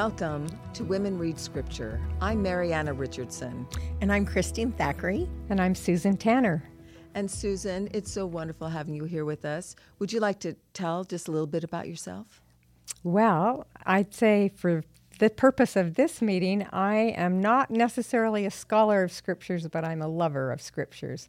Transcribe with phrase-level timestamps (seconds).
[0.00, 2.00] Welcome to Women Read Scripture.
[2.22, 3.66] I'm Marianna Richardson.
[4.00, 5.28] And I'm Christine Thackeray.
[5.50, 6.64] And I'm Susan Tanner.
[7.14, 9.76] And Susan, it's so wonderful having you here with us.
[9.98, 12.40] Would you like to tell just a little bit about yourself?
[13.04, 14.84] Well, I'd say for
[15.18, 20.00] the purpose of this meeting, I am not necessarily a scholar of scriptures, but I'm
[20.00, 21.28] a lover of scriptures.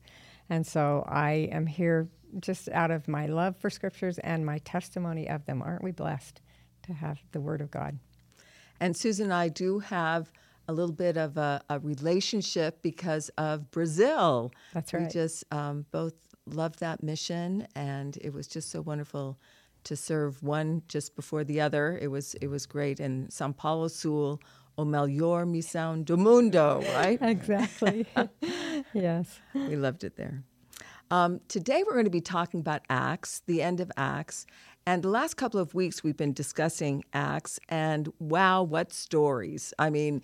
[0.49, 2.07] And so I am here
[2.39, 5.61] just out of my love for scriptures and my testimony of them.
[5.61, 6.39] Aren't we blessed
[6.83, 7.99] to have the Word of God?
[8.81, 10.31] And Susan and I do have
[10.67, 14.51] a little bit of a, a relationship because of Brazil.
[14.73, 15.03] That's right.
[15.03, 16.15] We just um, both
[16.47, 19.37] loved that mission, and it was just so wonderful
[19.83, 21.99] to serve one just before the other.
[22.01, 22.99] It was it was great.
[22.99, 24.41] And São Paulo Sul,
[24.79, 27.19] o melhor missão do mundo, right?
[27.21, 28.07] exactly.
[28.93, 29.39] yes.
[29.53, 30.43] We loved it there.
[31.11, 34.45] Um, today we're going to be talking about Acts, the end of Acts,
[34.85, 39.73] and the last couple of weeks, we've been discussing Acts, and wow, what stories!
[39.77, 40.21] I mean,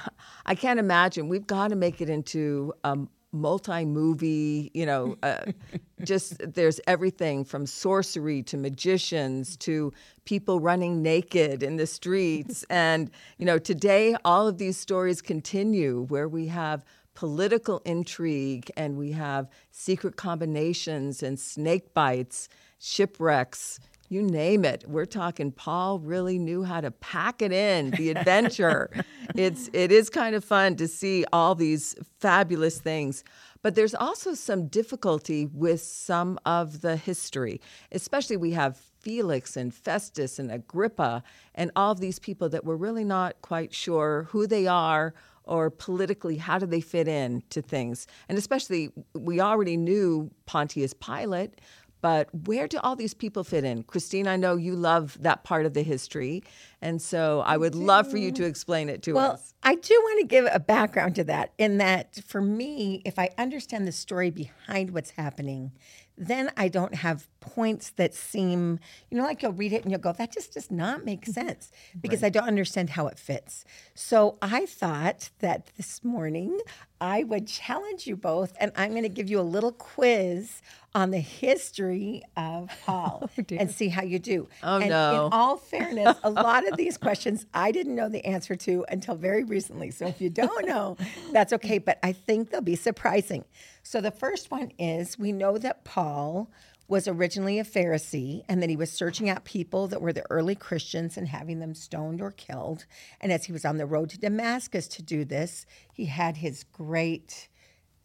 [0.46, 1.28] I can't imagine.
[1.28, 2.98] We've got to make it into a
[3.32, 5.52] multi movie, you know, uh,
[6.04, 9.92] just there's everything from sorcery to magicians to
[10.24, 12.64] people running naked in the streets.
[12.70, 18.96] and, you know, today, all of these stories continue where we have political intrigue and
[18.96, 23.78] we have secret combinations and snake bites, shipwrecks
[24.10, 24.84] you name it.
[24.88, 28.90] We're talking Paul really knew how to pack it in, the adventure.
[29.36, 33.22] it's it is kind of fun to see all these fabulous things.
[33.62, 37.60] But there's also some difficulty with some of the history.
[37.92, 41.22] Especially we have Felix and Festus and Agrippa
[41.54, 45.70] and all of these people that we're really not quite sure who they are or
[45.70, 51.60] politically how do they fit in to things and especially we already knew pontius pilate
[52.00, 53.82] but where do all these people fit in?
[53.82, 56.42] Christine, I know you love that part of the history.
[56.82, 59.54] And so I would love for you to explain it to well, us.
[59.62, 63.18] Well, I do want to give a background to that in that for me, if
[63.18, 65.72] I understand the story behind what's happening,
[66.20, 68.78] then I don't have points that seem,
[69.10, 71.32] you know, like you'll read it and you'll go, that just does not make mm-hmm.
[71.32, 72.28] sense because right.
[72.28, 73.64] I don't understand how it fits.
[73.94, 76.60] So I thought that this morning
[77.00, 80.60] I would challenge you both and I'm going to give you a little quiz
[80.94, 84.48] on the history of Paul oh, and see how you do.
[84.62, 85.26] Oh, and no.
[85.26, 89.14] In all fairness, a lot of these questions I didn't know the answer to until
[89.14, 89.90] very recently.
[89.90, 90.96] So if you don't know,
[91.32, 91.78] that's okay.
[91.78, 93.44] But I think they'll be surprising.
[93.82, 96.50] So the first one is we know that Paul
[96.90, 100.56] was originally a Pharisee and that he was searching out people that were the early
[100.56, 102.84] Christians and having them stoned or killed.
[103.20, 106.64] And as he was on the road to Damascus to do this, he had his
[106.64, 107.48] great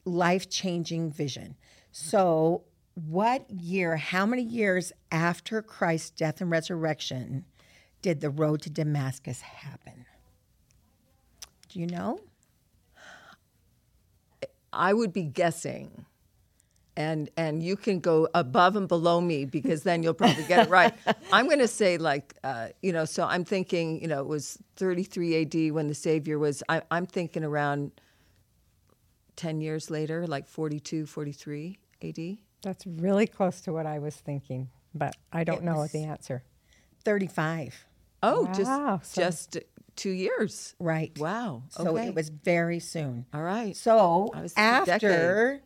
[0.06, 1.56] life changing vision.
[1.92, 7.44] So, what year, how many years after Christ's death and resurrection
[8.06, 10.06] did the road to Damascus happen?
[11.70, 12.20] Do you know?
[14.72, 16.06] I would be guessing.
[16.96, 20.70] And and you can go above and below me because then you'll probably get it
[20.70, 20.94] right.
[21.34, 23.06] I'm going to say like uh, you know.
[23.06, 25.72] So I'm thinking you know it was 33 A.D.
[25.72, 26.62] when the Savior was.
[26.70, 27.92] I, I'm thinking around
[29.36, 32.40] 10 years later, like 42, 43 A.D.
[32.62, 36.44] That's really close to what I was thinking, but I don't it know the answer.
[37.04, 37.88] 35.
[38.26, 38.54] Oh, wow.
[38.54, 39.58] just so just
[39.96, 40.76] two years.
[40.80, 41.18] Right.
[41.18, 41.64] Wow.
[41.70, 43.26] So it was very soon.
[43.34, 43.76] All right.
[43.76, 45.62] So after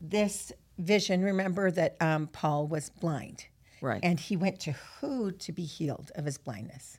[0.00, 3.46] this vision, remember that um, Paul was blind.
[3.80, 4.00] Right.
[4.02, 6.98] And he went to who to be healed of his blindness?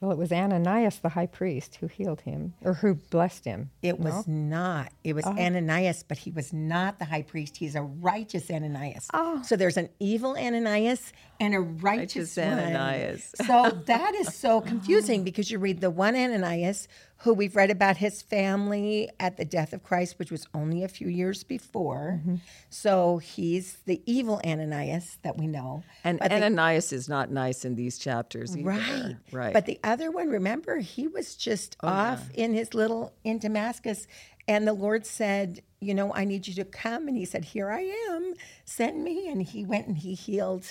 [0.00, 3.70] Well, it was Ananias, the high priest, who healed him or who blessed him.
[3.82, 4.10] It no?
[4.10, 4.92] was not.
[5.02, 5.36] It was oh.
[5.36, 7.56] Ananias, but he was not the high priest.
[7.56, 9.08] He's a righteous Ananias.
[9.12, 9.42] Oh.
[9.44, 13.34] So there's an evil Ananias and a righteous, righteous Ananias.
[13.46, 16.86] so that is so confusing because you read the one Ananias
[17.22, 20.88] who we've read about his family at the death of Christ, which was only a
[20.88, 22.20] few years before.
[22.20, 22.36] Mm-hmm.
[22.70, 25.82] So he's the evil Ananias that we know.
[26.04, 28.68] And but Ananias the, is not nice in these chapters either.
[28.68, 29.16] Right.
[29.32, 29.52] Right.
[29.52, 32.44] But the other one, remember, he was just oh, off yeah.
[32.44, 34.06] in his little in Damascus.
[34.46, 37.08] And the Lord said, You know, I need you to come.
[37.08, 38.34] And he said, Here I am.
[38.64, 39.28] Send me.
[39.28, 40.66] And he went and he healed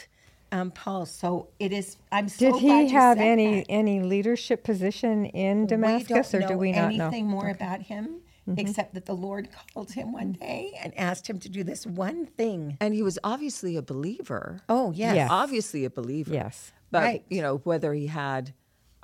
[0.51, 1.05] um, Paul.
[1.05, 1.97] So it is.
[2.11, 2.51] I'm so.
[2.51, 3.65] Did he have any that.
[3.69, 7.57] any leadership position in Damascus, or do we not know anything more okay.
[7.57, 8.21] about him?
[8.47, 8.59] Mm-hmm.
[8.59, 12.25] Except that the Lord called him one day and asked him to do this one
[12.25, 12.77] thing.
[12.79, 14.61] And he was obviously a believer.
[14.69, 15.15] Oh, yes.
[15.15, 15.27] yes.
[15.29, 16.33] Obviously a believer.
[16.33, 16.71] Yes.
[16.89, 17.25] But, right.
[17.29, 18.53] you know, whether he had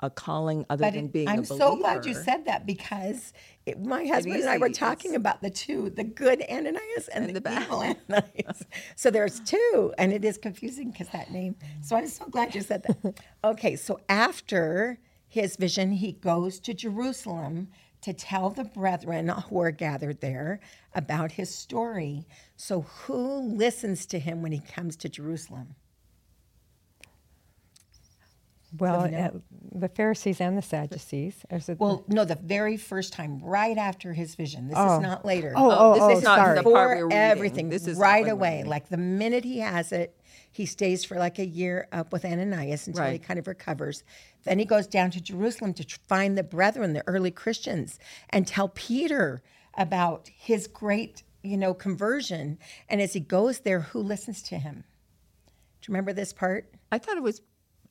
[0.04, 1.64] a calling other but than being I'm a believer.
[1.64, 3.32] so glad you said that because
[3.66, 7.36] it, my husband and I were talking about the two, the good Ananias and, and
[7.36, 8.64] the, the evil Ananias.
[8.96, 11.56] so there's two, and it is confusing because that name.
[11.82, 13.20] So I'm so glad you said that.
[13.44, 17.68] okay, so after his vision, he goes to Jerusalem
[18.02, 20.60] to tell the brethren who are gathered there
[20.94, 22.26] about his story.
[22.54, 25.74] So, who listens to him when he comes to Jerusalem?
[28.78, 29.30] Well, uh,
[29.72, 31.44] the Pharisees and the Sadducees.
[31.50, 34.68] Is it Well, no, the very first time, right after his vision.
[34.68, 34.96] This Oh.
[34.96, 35.52] is not later.
[35.54, 36.58] Oh, Oh, oh, this oh, is not sorry.
[36.58, 37.18] the part for we're reading.
[37.18, 38.64] everything This is not right what we're away.
[38.64, 40.16] Like the minute he has it,
[40.50, 44.02] he stays for like a year up with Ananias until he kind of recovers.
[44.44, 47.98] Then he goes down to Jerusalem to tr- find the brethren, the early Christians,
[48.30, 49.42] and tell Peter
[49.76, 52.58] about his great, you know, conversion.
[52.88, 54.84] And as he goes there, who listens to him?
[55.80, 56.72] Do you remember this part?
[56.92, 57.42] I thought it was,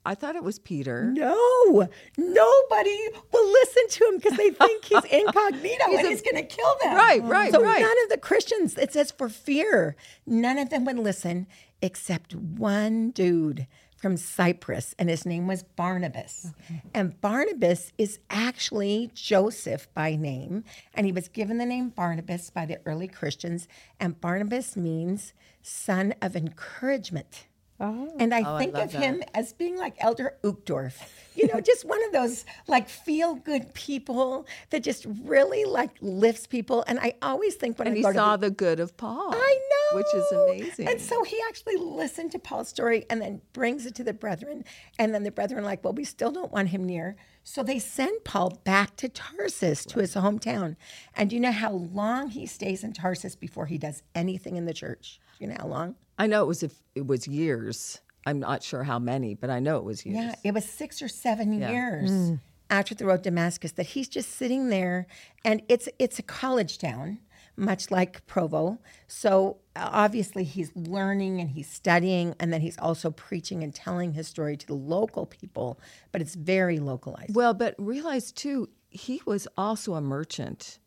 [0.06, 1.12] I thought it was Peter.
[1.16, 3.00] No, nobody
[3.32, 6.96] will listen to him because they think he's incognito and he's going to kill them.
[6.96, 7.82] Right, right, So right.
[7.82, 9.96] none of the Christians, it says for fear,
[10.26, 11.48] none of them would listen
[11.82, 16.52] except one dude from Cyprus, and his name was Barnabas.
[16.94, 22.66] And Barnabas is actually Joseph by name, and he was given the name Barnabas by
[22.66, 23.66] the early Christians,
[24.02, 27.46] and Barnabas means son of encouragement.
[27.83, 28.09] Oh.
[28.18, 30.95] And oh, I think love of him as being like Elder Uchtdorf,
[31.35, 36.47] you know, just one of those like feel good people that just really like lifts
[36.47, 36.85] people.
[36.88, 38.95] And I always think when And I he go to saw the, the good of
[38.95, 39.33] Paul.
[39.35, 40.88] I know, Which is amazing.
[40.88, 44.63] And so he actually listened to Paul's story and then brings it to the brethren.
[44.97, 47.18] And then the brethren are like, well, we still don't want him near.
[47.44, 50.77] So they send Paul back to Tarsus to his hometown.
[51.18, 54.65] And do you know how long he stays in Tarsus before he does anything in
[54.65, 55.19] the church?
[55.38, 55.95] Do you know how long?
[56.18, 58.00] I know it was, if it was years.
[58.25, 60.18] I'm not sure how many, but I know it was years.
[60.18, 61.71] Yeah, it was six or seven Yeah.
[61.71, 62.39] years
[62.69, 65.07] after the road to Damascus that he's just sitting there,
[65.44, 67.19] and it's it's a college town,
[67.57, 68.80] much like Provo.
[69.07, 74.13] So uh, obviously he's learning and he's studying, and then he's also preaching and telling
[74.13, 75.80] his story to the local people.
[76.13, 77.36] But it's very localized.
[77.36, 80.80] Well, but realize too, he was also a merchant.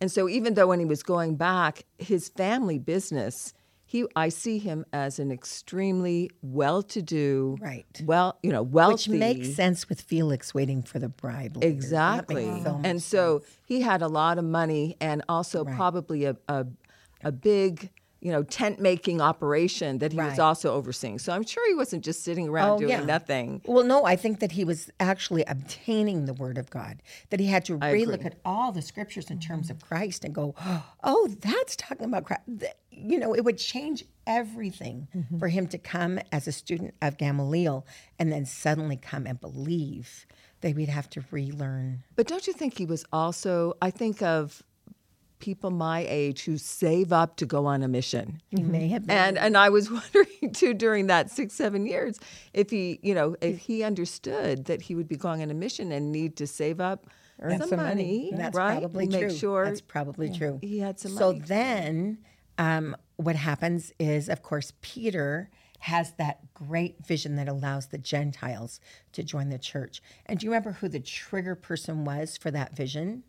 [0.00, 3.54] And so even though when he was going back, his family business,
[3.92, 8.02] he I see him as an extremely well-to-do, Right.
[8.06, 9.10] Well, you know, wealthy.
[9.10, 11.56] Which makes sense with Felix waiting for the bride.
[11.56, 11.68] later.
[11.68, 12.46] Exactly.
[12.64, 16.66] so and so he had a lot of money and also probably a, a
[17.22, 17.90] a big,
[18.22, 21.18] you know, tent making operation that he was also overseeing.
[21.18, 23.60] So I'm sure he wasn't just sitting around doing nothing.
[23.66, 27.46] Well, no, I think that he was actually obtaining the word of God, that he
[27.46, 28.06] had to agree.
[28.06, 30.54] relook at all the scriptures in terms of Christ and go,
[31.04, 32.42] oh, that's talking about Christ.
[32.90, 35.38] You know, it would change everything Mm-hmm.
[35.38, 37.84] for him to come as a student of Gamaliel
[38.20, 40.26] and then suddenly come and believe
[40.60, 42.04] that we'd have to relearn.
[42.14, 44.62] But don't you think he was also I think of
[45.42, 48.40] people my age who save up to go on a mission.
[48.48, 49.16] He may have been.
[49.16, 52.18] And and I was wondering too during that six seven years
[52.54, 55.92] if he you know if he understood that he would be going on a mission
[55.92, 57.06] and need to save up
[57.40, 58.32] Earn some, some money, money.
[58.36, 58.78] That's right?
[58.80, 59.30] probably Make true.
[59.36, 60.58] sure That's probably true.
[60.62, 61.44] he had some So money.
[61.44, 62.18] then,
[62.58, 65.50] um, what happens is, of course, Peter
[65.80, 68.78] has that great vision that allows the Gentiles
[69.12, 70.00] to join the church.
[70.26, 73.24] And do you remember who the trigger person was for that vision?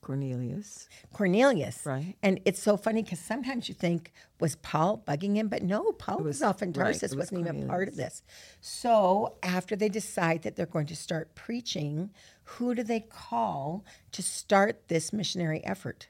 [0.00, 0.88] Cornelius.
[1.12, 1.84] Cornelius.
[1.84, 2.16] Right.
[2.22, 5.48] And it's so funny because sometimes you think, was Paul bugging him?
[5.48, 8.22] But no, Paul was, was- off in Tarsus, was wasn't even part of this.
[8.60, 12.10] So after they decide that they're going to start preaching,
[12.44, 16.08] who do they call to start this missionary effort?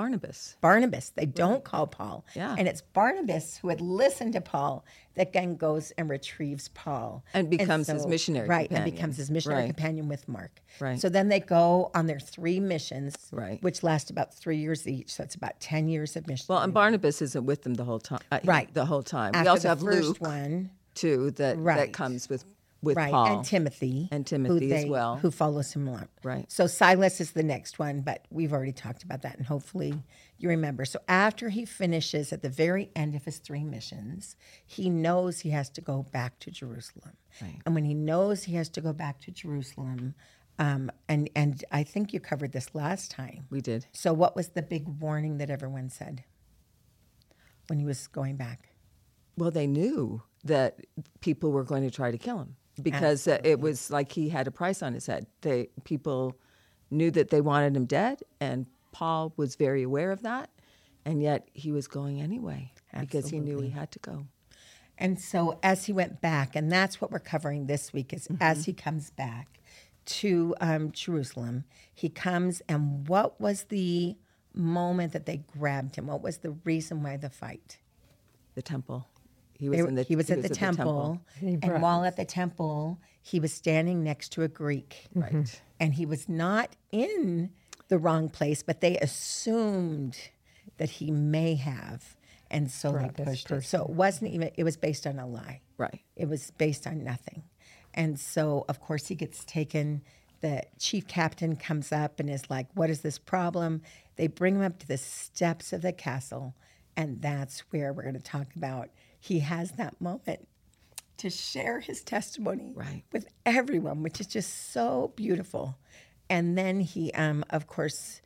[0.00, 0.56] Barnabas.
[0.62, 1.10] Barnabas.
[1.10, 2.24] They don't call Paul.
[2.34, 2.54] Yeah.
[2.58, 4.82] And it's Barnabas who had listened to Paul
[5.14, 7.22] that then goes and retrieves Paul.
[7.34, 8.68] And becomes his missionary Right.
[8.68, 8.88] companion.
[8.88, 9.66] And becomes his missionary Right.
[9.76, 10.62] companion with Mark.
[10.80, 10.98] Right.
[10.98, 13.62] So then they go on their three missions, Right.
[13.62, 15.12] which last about three years each.
[15.12, 16.46] So it's about 10 years of mission.
[16.48, 18.20] Well, and Barnabas isn't with them the whole time.
[18.32, 18.72] uh, Right.
[18.72, 19.32] The whole time.
[19.34, 20.70] After we also the have first Luke one.
[20.94, 21.76] too that Right.
[21.76, 22.44] that comes with
[22.82, 25.16] with right, Paul and Timothy, And Timothy as well.
[25.16, 26.08] who follows him along.
[26.22, 26.50] Right.
[26.50, 30.02] So Silas is the next one, but we've already talked about that, and hopefully
[30.38, 30.84] you remember.
[30.86, 34.34] So after he finishes at the very end of his three missions,
[34.66, 37.60] he knows he has to go back to Jerusalem, Right.
[37.66, 40.14] and when he knows he has to go back to Jerusalem,
[40.58, 43.46] um, and and I think you covered this last time.
[43.50, 43.86] We did.
[43.92, 46.24] So what was the big warning that everyone said
[47.68, 48.70] when he was going back?
[49.36, 50.80] Well, they knew that
[51.20, 54.46] people were going to try to kill him because uh, it was like he had
[54.46, 55.26] a price on his head.
[55.42, 56.36] They people
[56.90, 60.50] knew that they wanted him dead, and Paul was very aware of that,
[61.04, 64.26] and yet he was going anyway because he knew he had to go.
[64.98, 68.66] And so as he went back, and that's what we're covering this week, is as
[68.66, 69.60] he comes back
[70.04, 74.16] to um, Jerusalem, he comes, and what was the
[74.54, 76.06] moment that they grabbed him?
[76.06, 77.78] What was the reason why the fight?
[78.54, 79.08] The temple.
[79.60, 82.16] He was They- in the he was he at the temple, He and while at
[82.16, 85.36] the temple, he was standing next to a Greek, mm-hmm.
[85.36, 85.62] Right.
[85.78, 87.50] and he was not in
[87.88, 90.16] the wrong place, but they assumed
[90.78, 92.16] that he may have,
[92.50, 93.64] and so Brought they pushed it.
[93.64, 95.60] So it wasn't even; it was based on a lie.
[95.76, 96.00] Right.
[96.16, 97.42] It was based on nothing.
[97.92, 100.02] And so, of course, he gets taken.
[100.40, 103.82] The chief captain comes up and is like, What is this problem?
[104.16, 106.54] They bring him up to the steps of the castle.
[106.96, 108.90] And that's where we're going to talk about.
[109.20, 110.48] He has that moment
[111.18, 113.04] to share his testimony Right.
[113.12, 115.76] with everyone, which is just so beautiful.
[116.30, 118.22] And then he, um, of course,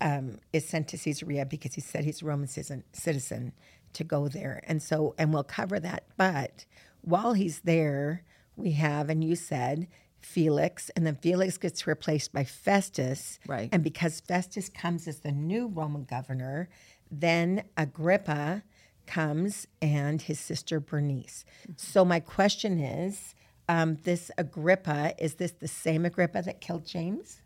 [0.00, 3.52] um, is sent to Caesarea because he said he's a Roman citizen, citizen
[3.94, 4.62] to go there.
[4.66, 6.04] And so, and we'll cover that.
[6.16, 6.64] But
[7.02, 8.22] while he's there,
[8.56, 9.88] we have, and you said,
[10.20, 13.38] Felix, and then Felix gets replaced by Festus.
[13.46, 13.68] Right.
[13.72, 16.68] And because Festus comes as the new Roman governor,
[17.10, 18.62] then Agrippa
[19.10, 21.44] comes and his sister Bernice.
[21.76, 23.34] So my question is,
[23.68, 27.42] um, this Agrippa, is this the same Agrippa that killed James?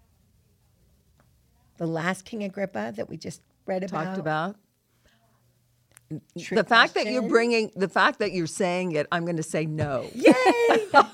[1.79, 4.05] The last King Agrippa that we just read about?
[4.05, 4.57] Talked about.
[6.39, 9.43] Trick the fact that you're bringing, the fact that you're saying it, I'm going to
[9.43, 10.09] say no.
[10.15, 10.33] Yay!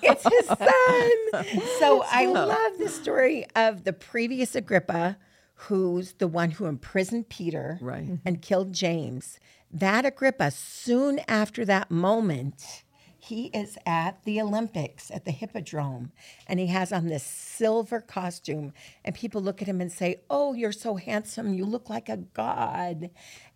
[0.03, 1.61] it's his son.
[1.79, 5.17] So I love the story of the previous Agrippa,
[5.63, 7.99] who's the one who imprisoned Peter Right.
[8.03, 8.35] and mm-hmm.
[8.41, 9.39] killed James.
[9.71, 12.83] That Agrippa, soon after that moment,
[13.19, 16.11] he is at the Olympics at the Hippodrome
[16.47, 18.73] and he has on this silver costume.
[19.05, 21.53] And people look at him and say, Oh, you're so handsome.
[21.53, 23.11] You look like a god.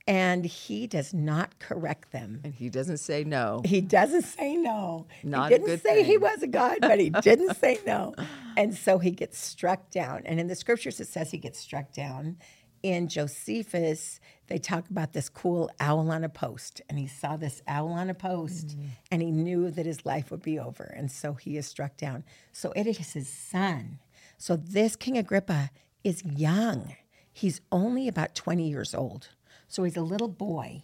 [0.07, 2.41] And he does not correct them.
[2.45, 3.63] And he doesn't say no.
[3.65, 5.07] He doesn't say no.
[5.23, 8.15] Not he didn't say he was a god, but he didn't say no.
[8.57, 10.23] And so he gets struck down.
[10.27, 12.37] And in the scriptures, it says he gets struck down.
[12.83, 16.83] In Josephus, they talk about this cool owl on a post.
[16.91, 18.87] And he saw this owl on a post Mm-hmm.
[19.11, 20.85] and he knew that his life would be over.
[20.85, 22.25] And so he is struck down.
[22.53, 24.01] So it is his son.
[24.37, 25.71] So this King Agrippa
[26.03, 26.95] is young.
[27.33, 29.31] He's only about 20 years old.
[29.69, 30.83] So he's a little boy.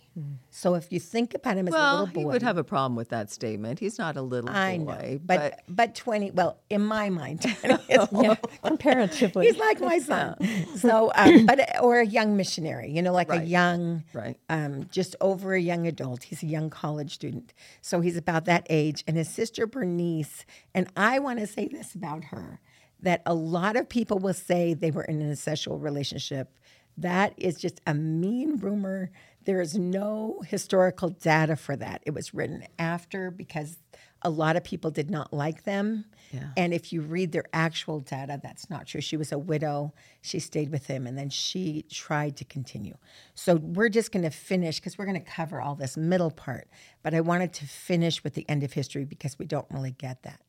[0.50, 2.96] So if you think about him as a little boy, he would have a problem
[2.96, 3.78] with that statement.
[3.78, 6.30] He's not a little I boy, know, but, but twenty.
[6.30, 8.34] Well, in my mind, 20 Yeah,
[8.64, 9.46] comparatively.
[9.46, 10.36] he's like my son.
[10.76, 14.36] So, um, but or a young missionary, you know, like a young, Right.
[14.48, 16.24] um, just over a young adult.
[16.24, 19.04] He's a young college student, so he's about that age.
[19.06, 20.44] And his sister Bernice,
[20.74, 22.60] and I want to say this about her:
[23.00, 26.56] that a lot of people will say they were in a sexual relationship.
[26.96, 29.10] That is just a mean rumor.
[29.44, 32.02] There is no historical data for that.
[32.04, 33.78] It was written after because
[34.22, 36.04] a lot of people did not like them.
[36.30, 36.50] Yeah.
[36.56, 39.00] And if you read their actual data, that's not true.
[39.00, 39.94] She was a widow.
[40.20, 42.96] She stayed with him and then she tried to continue.
[43.34, 46.68] So we're just going to finish because we're going to cover all this middle part.
[47.02, 50.22] But I wanted to finish with the end of history because we don't really get
[50.24, 50.40] that.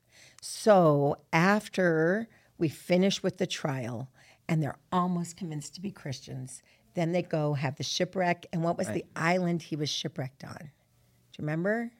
[0.41, 4.09] So after we finish with the trial
[4.51, 6.61] and they're almost convinced to be Christians,
[6.93, 8.45] then they go have the shipwreck.
[8.51, 10.57] And what was the island he was shipwrecked on?
[10.59, 11.91] Do you remember?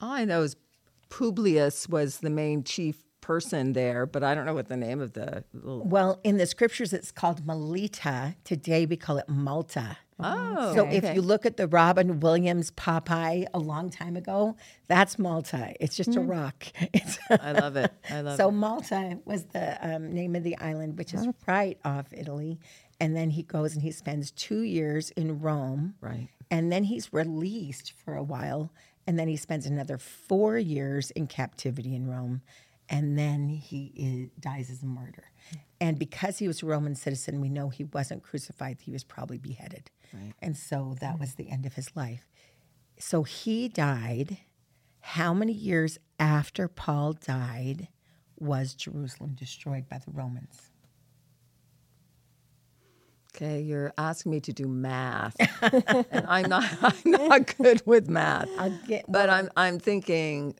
[0.00, 0.56] all I know is
[1.08, 5.14] Publius was the main chief person there, but I don't know what the name of
[5.14, 5.82] the little.
[5.84, 8.36] Well, in the scriptures, it's called Melita.
[8.44, 9.98] Today, we call it Malta.
[10.20, 14.56] Oh, So if you look at the Robin Williams Popeye a long time ago,
[14.86, 15.74] that's Malta.
[15.80, 16.66] It's just a rock.
[16.94, 17.92] It's I love it.
[18.08, 18.46] I love so it.
[18.46, 22.60] So Malta was the um, name of the island, which is right off Italy.
[23.00, 25.96] And then he goes and he spends two years in Rome.
[26.00, 26.28] Right.
[26.48, 28.70] And then he's released for a while.
[29.06, 32.42] And then he spends another four years in captivity in Rome.
[32.88, 35.30] And then he is, dies as a martyr.
[35.80, 38.78] And because he was a Roman citizen, we know he wasn't crucified.
[38.80, 39.90] He was probably beheaded.
[40.40, 42.26] And so that was the end of his life.
[42.98, 44.38] So he died.
[45.00, 47.88] How many years after Paul died
[48.38, 50.70] was Jerusalem destroyed by the Romans?
[53.34, 56.64] Okay, you're asking me to do math, and I'm not.
[56.82, 58.48] I'm not good with math.
[58.88, 59.50] Get, But I'm.
[59.56, 60.54] I'm thinking.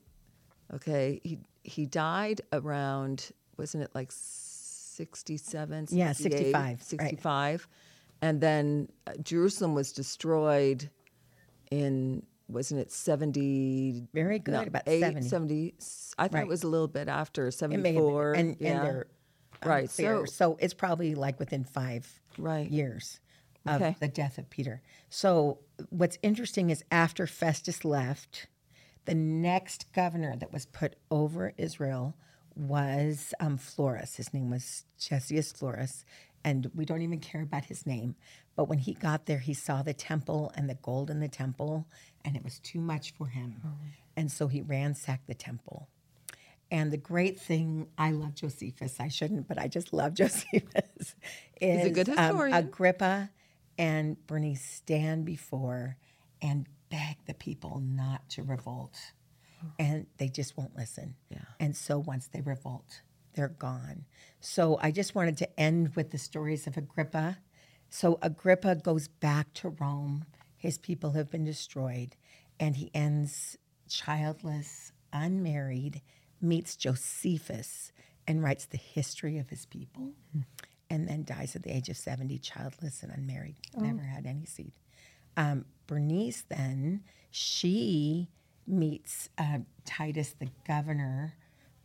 [0.75, 3.31] Okay, he he died around.
[3.59, 5.89] Wasn't it like 67?
[5.91, 6.83] Yeah, 68, 65, right.
[6.83, 7.69] 65,
[8.23, 10.89] and then uh, Jerusalem was destroyed
[11.71, 12.23] in.
[12.49, 14.05] Wasn't it 70?
[14.15, 15.29] Very good, no, about eight, 70.
[15.29, 15.75] 70
[16.17, 16.43] I thought Right.
[16.43, 17.95] it was a little bit after it may have been.
[17.95, 18.33] 74.
[18.35, 18.85] And, yeah.
[18.87, 19.05] and
[19.65, 19.91] right.
[19.91, 22.09] So so it's probably like within five
[22.39, 22.71] Right.
[22.71, 23.19] years
[23.67, 23.97] of Okay.
[23.99, 24.81] the death of Peter.
[25.11, 25.59] So
[25.91, 28.47] what's interesting is after Festus left,
[29.07, 32.15] the next governor that was put over Israel
[32.55, 34.17] was um, Florus.
[34.17, 36.05] His name was Gessius Florus.
[36.45, 38.15] and we don't even care about his name.
[38.55, 41.87] But when he got there, he saw the temple and the gold in the temple,
[42.25, 43.61] and it was too much for him.
[44.17, 45.89] And so he ransacked the temple.
[46.71, 48.97] And the great thing, I love Josephus.
[48.99, 51.15] I shouldn't, but I just love Josephus.
[51.61, 52.41] Is, a good um.
[52.53, 53.31] Agrippa
[53.79, 55.97] and Bernice stand before
[56.41, 58.97] and beg the people not to revolt.
[59.79, 61.15] And they just won't listen.
[61.31, 61.39] Yeah.
[61.59, 63.03] And so once they revolt,
[63.35, 64.05] they're gone.
[64.41, 67.39] So I just wanted to end with the stories of Agrippa.
[67.89, 70.25] So Agrippa goes back to Rome.
[70.57, 72.17] His people have been destroyed.
[72.61, 73.57] And he ends
[73.89, 76.03] childless, unmarried,
[76.41, 77.93] meets Josephus,
[78.27, 80.13] and writes the history of his people.
[80.33, 80.41] Hmm.
[80.89, 83.81] And then dies at the age of 70, childless and unmarried, oh.
[83.81, 84.73] never had any seed.
[85.37, 88.29] Um, Bernice then, she
[88.67, 91.35] meets uh, Titus, the governor,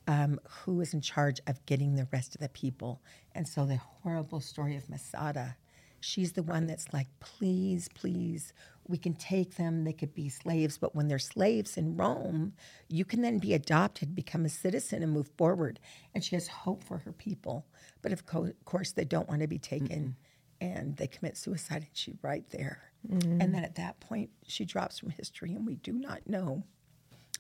[0.08, 3.01] um, who is in charge of getting the rest of the people.
[3.36, 5.58] And so the horrible story of Masada,
[6.00, 8.53] she's the one that's like, please, please,
[8.88, 9.84] we can take them.
[9.84, 12.53] They could be slaves, but when they're slaves in Rome,
[12.89, 15.79] you can then be adopted, become a citizen, and move forward.
[16.15, 17.67] And she has hope for her people.
[18.01, 20.15] But of co- course, they don't want to be taken.
[20.60, 22.90] And they commit suicide, and she's right there.
[23.10, 26.63] And then at that point, she drops from history, and we do not know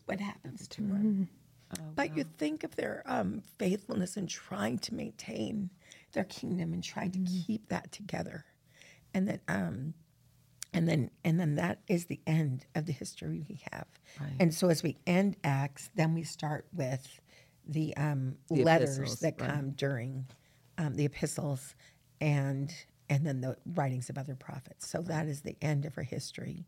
[0.05, 1.27] what happens to her.
[1.95, 5.69] but you think of their um, faithfulness in trying to maintain
[6.13, 8.43] their kingdom and trying to keep that together,
[9.13, 9.93] and then um,
[10.73, 13.87] and then and then that is the end of the history we have.
[14.39, 17.21] And so as we end Acts, then we start with
[17.67, 19.49] the, um, The letters epistles, that right.
[19.49, 20.25] come during
[20.77, 21.75] um, the epistles,
[22.19, 22.73] and
[23.11, 24.87] and then the writings of other prophets.
[24.87, 26.65] So that is the end of our history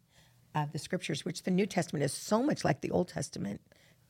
[0.54, 3.62] of the scriptures, which the New Testament is so much like the Old Testament.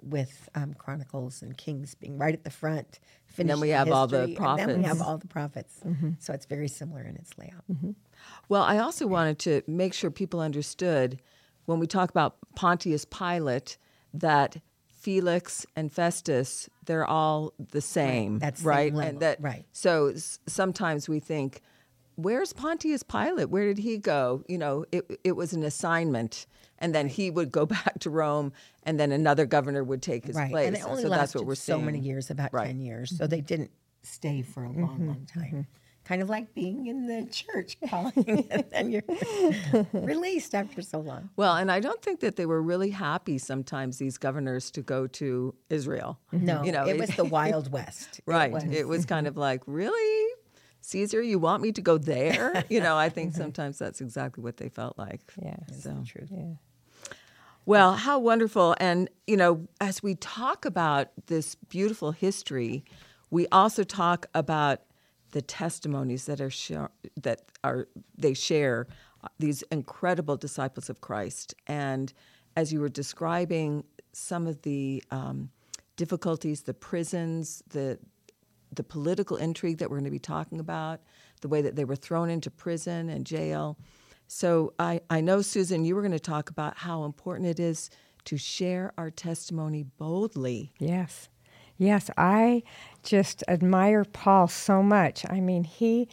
[0.02, 3.00] With um, Chronicles and Kings being right at the front,
[3.38, 5.08] then we have all the history, and then we have prophets.
[5.10, 5.80] all the prophets.
[6.20, 7.64] So it's very similar in its layout.
[8.50, 11.22] Well, I also wanted to make sure people understood
[11.68, 13.78] when we talk about Pontius Pilate
[14.14, 14.58] that
[14.90, 18.94] Felix and Festus, they're all the same, That's same right?
[18.94, 19.66] level, And that right.
[19.72, 21.62] So s- sometimes we think,
[22.16, 23.50] where's Pontius Pilate?
[23.50, 24.44] Where did he go?
[24.48, 26.46] You know, it it was an assignment,
[26.80, 30.36] and then he would go back to Rome, and then another governor would take his
[30.36, 30.52] right.
[30.52, 30.68] place.
[30.68, 31.86] And it only so lasted that's what we're so seeing.
[31.86, 32.68] many years, about Right.
[32.68, 33.10] 10 years.
[33.10, 33.30] So mm-hmm.
[33.30, 33.72] they didn't
[34.04, 35.08] stay for a long, mm-hmm.
[35.08, 35.46] long time.
[35.46, 35.62] Mm-hmm.
[36.06, 39.04] Kind of like being in the church calling, and then you're
[39.94, 41.30] released after so long.
[41.38, 45.08] Well, and I don't think that they were really happy sometimes these governors to go
[45.08, 46.20] to Israel.
[46.34, 48.20] No, you know, it was the Wild West.
[48.20, 48.52] It right.
[48.52, 48.66] was.
[48.66, 50.34] It was kind of like, really,
[50.84, 52.66] Caesar, you want me to go there?
[52.70, 55.22] You know, I think sometimes that's exactly what they felt like.
[55.42, 55.58] Yeah.
[55.72, 56.28] So True.
[56.30, 57.16] Yeah.
[57.66, 58.76] well, how wonderful.
[58.80, 62.84] And, you know, as we talk about this beautiful history,
[63.30, 64.82] we also talk about
[65.32, 66.90] the testimonies that are share,
[67.22, 68.88] that are they share
[69.24, 71.54] uh, these incredible disciples of Christ.
[71.68, 72.14] And
[72.56, 75.50] as you were describing some of the um,
[75.96, 78.00] difficulties, the prisons, the
[78.76, 81.02] the political intrigue that we're going to be talking about,
[81.42, 83.78] the way that they were thrown into prison and jail.
[84.28, 87.90] So I, I know, Susan, you were going to talk about how important it is
[88.26, 90.74] to share our testimony boldly.
[90.80, 91.30] Yes.
[91.78, 92.64] Yes, I
[93.04, 95.26] just admire Paul so much.
[95.30, 96.08] I mean, he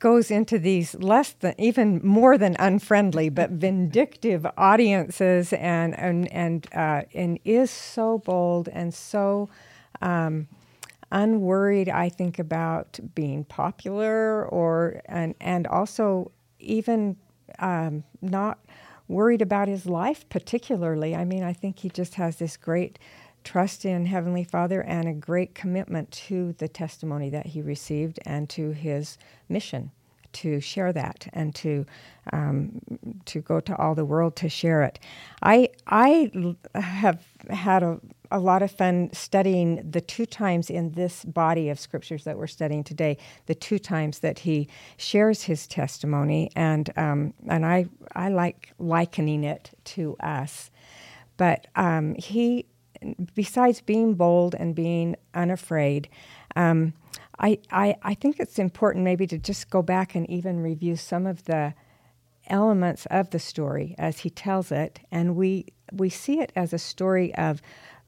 [0.00, 6.66] goes into these less than even more than unfriendly but vindictive audiences and and and
[6.74, 9.48] uh, and is so bold and so
[10.00, 10.48] um,
[11.12, 17.16] unworried I think about being popular or and and also even
[17.60, 18.58] um, not
[19.08, 21.14] worried about his life particularly.
[21.14, 22.98] I mean, I think he just has this great
[23.44, 28.48] trust in Heavenly Father and a great commitment to the testimony that he received and
[28.50, 29.92] to his mission
[30.32, 31.86] to share that and to
[32.32, 32.80] um,
[33.26, 34.98] to go to all the world to share it.
[35.42, 36.30] I I
[36.74, 38.00] have had a,
[38.32, 42.46] a lot of fun studying the two times in this body of scriptures that we're
[42.46, 43.18] studying today.
[43.46, 49.44] The two times that he shares his testimony, and um, and I I like likening
[49.44, 50.70] it to us.
[51.36, 52.66] But um, he,
[53.34, 56.08] besides being bold and being unafraid,
[56.56, 56.94] um,
[57.38, 61.26] I, I, I think it's important maybe to just go back and even review some
[61.26, 61.74] of the
[62.48, 66.78] elements of the story as he tells it, and we we see it as a
[66.78, 67.60] story of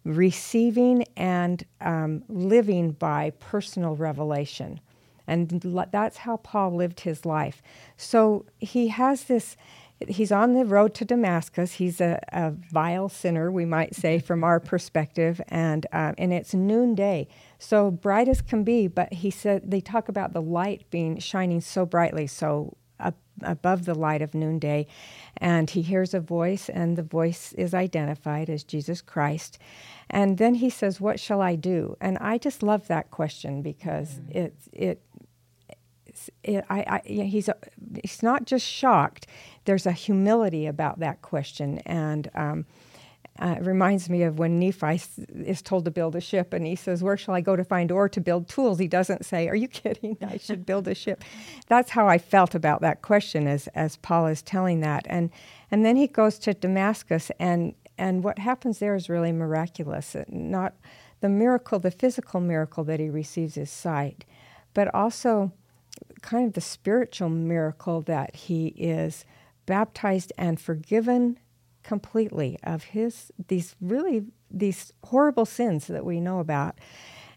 [0.04, 4.80] receiving and um, living by personal revelation.
[5.26, 5.48] And
[5.90, 7.62] that's how Paul lived his life.
[7.96, 9.56] So he has this
[10.08, 11.74] he's on the road to Damascus.
[11.74, 16.54] He's a, a vile sinner, we might say, from our perspective, and uh, and it's
[16.54, 18.86] noonday, so bright as can be.
[18.86, 23.84] But he said they talk about the light being shining so brightly, so up above
[23.84, 24.86] the light of noonday,
[25.36, 29.58] and he hears a voice, and the voice is identified as Jesus Christ,
[30.08, 34.20] and then he says, "What shall I do?" And I just love that question because
[34.20, 34.34] mm.
[34.34, 35.02] it it
[36.42, 37.56] it, I, I, he's, a,
[38.02, 39.26] he's not just shocked.
[39.64, 41.78] There's a humility about that question.
[41.78, 42.66] And um,
[43.40, 45.00] uh, it reminds me of when Nephi
[45.44, 47.90] is told to build a ship, and he says, Where shall I go to find
[47.90, 48.78] ore to build tools?
[48.78, 50.16] He doesn't say, Are you kidding?
[50.24, 51.24] I should build a ship.
[51.66, 55.04] That's how I felt about that question as, as Paul is telling that.
[55.08, 55.30] And,
[55.70, 60.14] and then he goes to Damascus, and, and what happens there is really miraculous.
[60.28, 60.74] Not
[61.20, 64.24] the miracle, the physical miracle that he receives his sight,
[64.74, 65.52] but also
[66.22, 69.24] kind of the spiritual miracle that he is
[69.66, 71.38] baptized and forgiven
[71.84, 76.78] completely of his these really these horrible sins that we know about.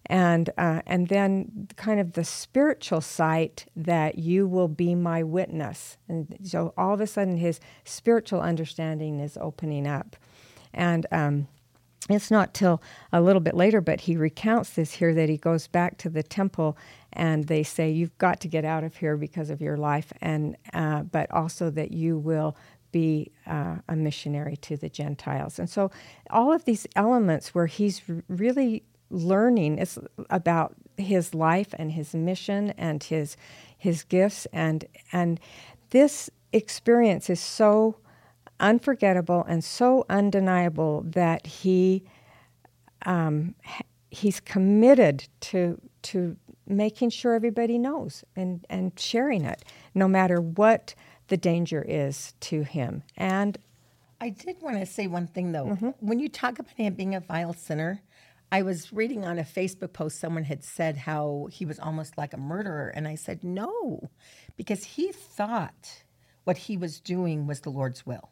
[0.10, 5.98] And uh, and then kind of the spiritual sight that you will be my witness.
[6.08, 10.16] And so all of a sudden his spiritual understanding is opening up.
[10.74, 11.48] And um,
[12.10, 12.82] it's not till
[13.12, 16.24] a little bit later, but he recounts this here that he goes back to the
[16.24, 16.78] temple
[17.12, 20.56] and they say, You've got to get out of here because of your life, and,
[20.74, 22.56] uh, but also that you will
[22.92, 25.60] be uh, a missionary to the Gentiles.
[25.60, 25.92] And so
[26.30, 32.72] all of these elements where he's really learning is about his life and his mission
[32.78, 33.38] and his
[33.78, 35.40] his gifts and and
[35.92, 37.96] this experience is so
[38.60, 42.04] unforgettable and so undeniable that he
[43.06, 43.56] um,
[44.10, 50.96] he's committed to to making sure everybody knows and and sharing it, no matter what
[51.28, 53.04] the danger is to him.
[53.16, 53.58] And
[54.20, 55.66] I did want to say one thing though.
[55.66, 55.90] Mm-hmm.
[56.00, 58.02] When you talk about him being a vile sinner,
[58.52, 62.34] I was reading on a Facebook post someone had said how he was almost like
[62.34, 64.10] a murderer, and I said no,
[64.56, 66.04] because he thought
[66.46, 68.30] what he was doing was the Lord's will.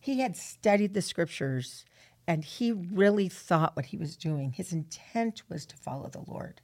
[0.00, 1.84] He had studied the scriptures
[2.26, 4.52] and he really thought what he was doing.
[4.52, 6.60] His intent was to follow the Lord.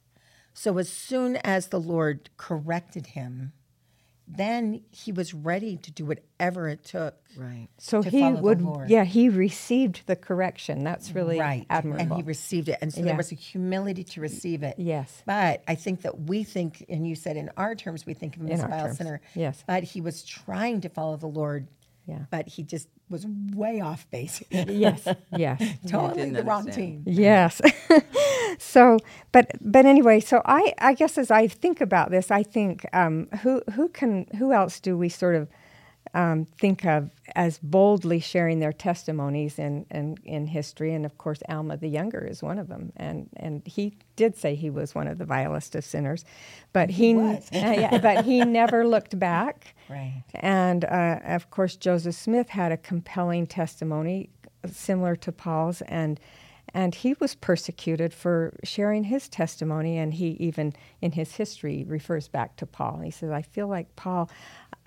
[0.53, 3.53] So as soon as the Lord corrected him,
[4.27, 7.15] then he was ready to do whatever it took.
[7.37, 7.67] Right.
[7.77, 10.83] So he would, yeah, he received the correction.
[10.83, 11.65] That's really right.
[11.69, 12.01] admirable.
[12.01, 12.79] And he received it.
[12.81, 13.07] And so yeah.
[13.07, 14.75] there was a humility to receive it.
[14.77, 15.21] Yes.
[15.25, 18.41] But I think that we think, and you said in our terms, we think of
[18.41, 19.21] him in as a vile sinner.
[19.35, 19.63] Yes.
[19.67, 21.67] But he was trying to follow the Lord.
[22.07, 22.25] Yeah.
[22.29, 24.41] But he just was way off base.
[24.49, 27.03] yes, yes, totally the wrong team.
[27.05, 27.61] Yes.
[28.57, 28.97] so,
[29.31, 33.27] but but anyway, so I I guess as I think about this, I think um,
[33.41, 35.47] who who can who else do we sort of
[36.15, 40.93] um, think of as boldly sharing their testimonies in, in, in history.
[40.93, 42.93] And of course, Alma the Younger is one of them.
[42.95, 46.23] And, and he did say he was one of the vilest of sinners,
[46.71, 49.75] but he, he uh, yeah, but he never looked back.
[49.89, 50.23] Right.
[50.35, 54.29] And uh, of course, Joseph Smith had a compelling testimony
[54.71, 56.19] similar to Paul's, and
[56.75, 59.97] and he was persecuted for sharing his testimony.
[59.97, 62.99] And he even in his history refers back to Paul.
[62.99, 64.29] He says, "I feel like Paul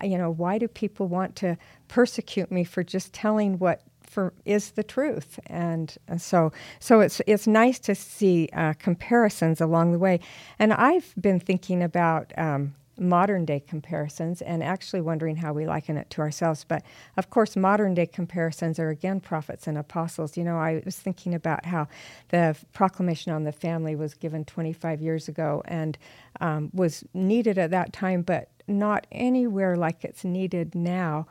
[0.03, 4.71] you know, why do people want to persecute me for just telling what for is
[4.71, 5.39] the truth?
[5.47, 10.19] And, so, so it's it's nice to see uh, comparisons along the way.
[10.57, 12.33] And I've been thinking about.
[12.37, 16.65] Um, modern day comparisons and actually wondering how we liken it to ourselves.
[16.67, 16.83] But
[17.17, 20.37] of course, modern day comparisons are again prophets and apostles.
[20.37, 21.87] You know, I was thinking about how
[22.29, 25.97] the proclamation on the family was given 25 years ago and
[26.41, 31.27] um, was needed at that time, but not anywhere like it's needed now.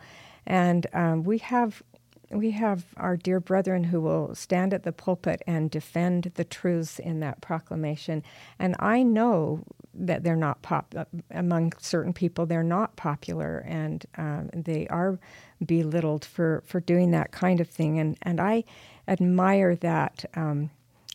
[0.47, 1.83] And um, we have
[2.31, 6.99] we have our dear brethren who will stand at the pulpit and defend the truths
[6.99, 8.23] in that proclamation.
[8.59, 9.65] And I know
[10.07, 10.95] that they're not pop
[11.31, 12.47] among certain people.
[12.47, 15.19] They're not popular, and um, they are
[15.65, 17.99] belittled for for doing that kind of thing.
[17.99, 18.65] And and I
[19.07, 20.71] admire that um,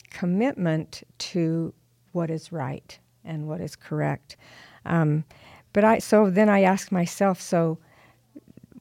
[0.10, 1.74] commitment to
[2.12, 4.36] what is right and what is correct.
[4.86, 5.24] Um,
[5.72, 7.78] but I so then I ask myself, so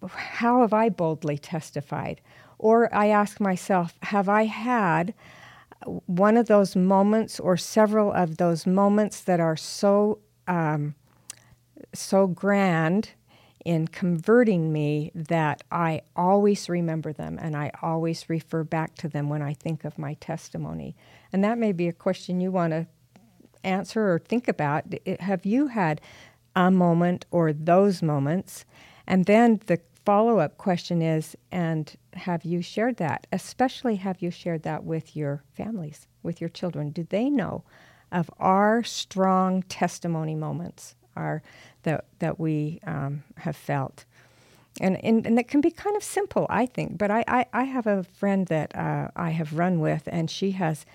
[0.08, 2.20] how have I boldly testified?
[2.58, 5.14] Or I ask myself, have I had
[6.06, 10.18] one of those moments or several of those moments that are so
[10.48, 10.94] um,
[11.94, 13.10] so grand
[13.64, 19.28] in converting me that I always remember them and I always refer back to them
[19.28, 20.96] when I think of my testimony.
[21.32, 22.86] And that may be a question you want to
[23.62, 24.84] answer or think about.
[25.20, 26.00] Have you had
[26.54, 28.64] a moment or those moments.
[29.06, 33.26] And then the follow up question is and have you shared that?
[33.32, 36.90] Especially, have you shared that with your families, with your children?
[36.90, 37.64] Do they know
[38.10, 40.94] of our strong testimony moments
[41.84, 44.04] that, that we um, have felt?
[44.80, 46.98] And, and, and it can be kind of simple, I think.
[46.98, 50.52] But I, I, I have a friend that uh, I have run with, and she
[50.52, 50.86] has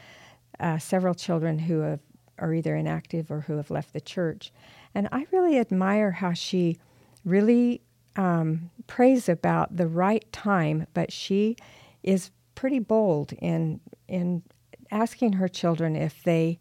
[0.60, 2.00] uh, several children who have,
[2.39, 4.52] are either inactive or who have left the church.
[4.96, 6.78] And I really admire how she
[7.24, 7.82] really
[8.18, 11.56] um, prays about the right time, but she
[12.04, 14.44] is pretty bold in in
[14.92, 16.60] asking her children if they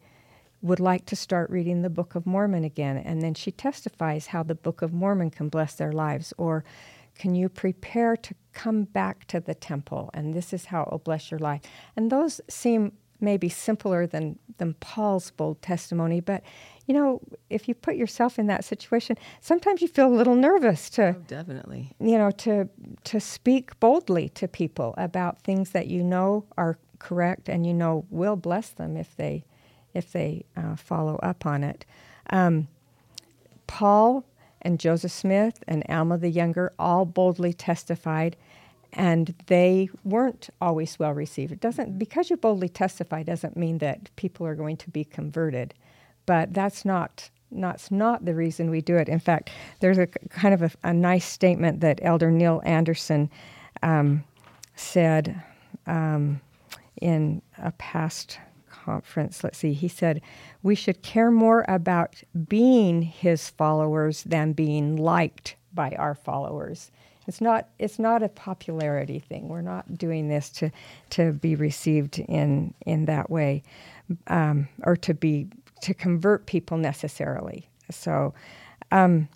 [0.61, 4.43] would like to start reading the Book of Mormon again, and then she testifies how
[4.43, 6.63] the Book of Mormon can bless their lives, or
[7.15, 10.99] can you prepare to come back to the temple, and this is how it will
[10.99, 11.61] bless your life.
[11.95, 16.43] And those seem maybe simpler than than Paul's bold testimony, but
[16.87, 20.89] you know, if you put yourself in that situation, sometimes you feel a little nervous
[20.91, 21.91] to Oh, definitely.
[21.99, 22.69] you know to
[23.03, 28.05] to speak boldly to people about things that you know are correct and you know
[28.09, 29.43] will bless them if they
[29.93, 31.85] if they uh, follow up on it.
[32.31, 32.67] Um,
[33.67, 34.25] Paul
[34.61, 38.35] and Joseph Smith and Alma the Younger all boldly testified,
[38.93, 41.51] and they weren't always well received.
[41.51, 45.73] It doesn't because you boldly testify doesn't mean that people are going to be converted,
[46.27, 49.07] but that's not that's not the reason we do it.
[49.07, 53.29] In fact, there's a kind of a, a nice statement that Elder Neil Andersen
[53.81, 54.23] um,
[54.75, 55.41] said
[55.85, 56.41] um,
[57.01, 58.37] in a past
[58.69, 59.43] conference.
[59.43, 60.21] Let's see, he said,
[60.63, 66.91] We should care more about being his followers than being liked by our followers.
[67.27, 69.49] It's not, it's not a popularity thing.
[69.49, 70.71] We're not doing this to,
[71.11, 73.63] to be received in, in that way
[74.27, 75.47] um, or to, be,
[75.81, 77.69] to convert people necessarily.
[77.91, 78.33] So
[78.91, 79.29] um,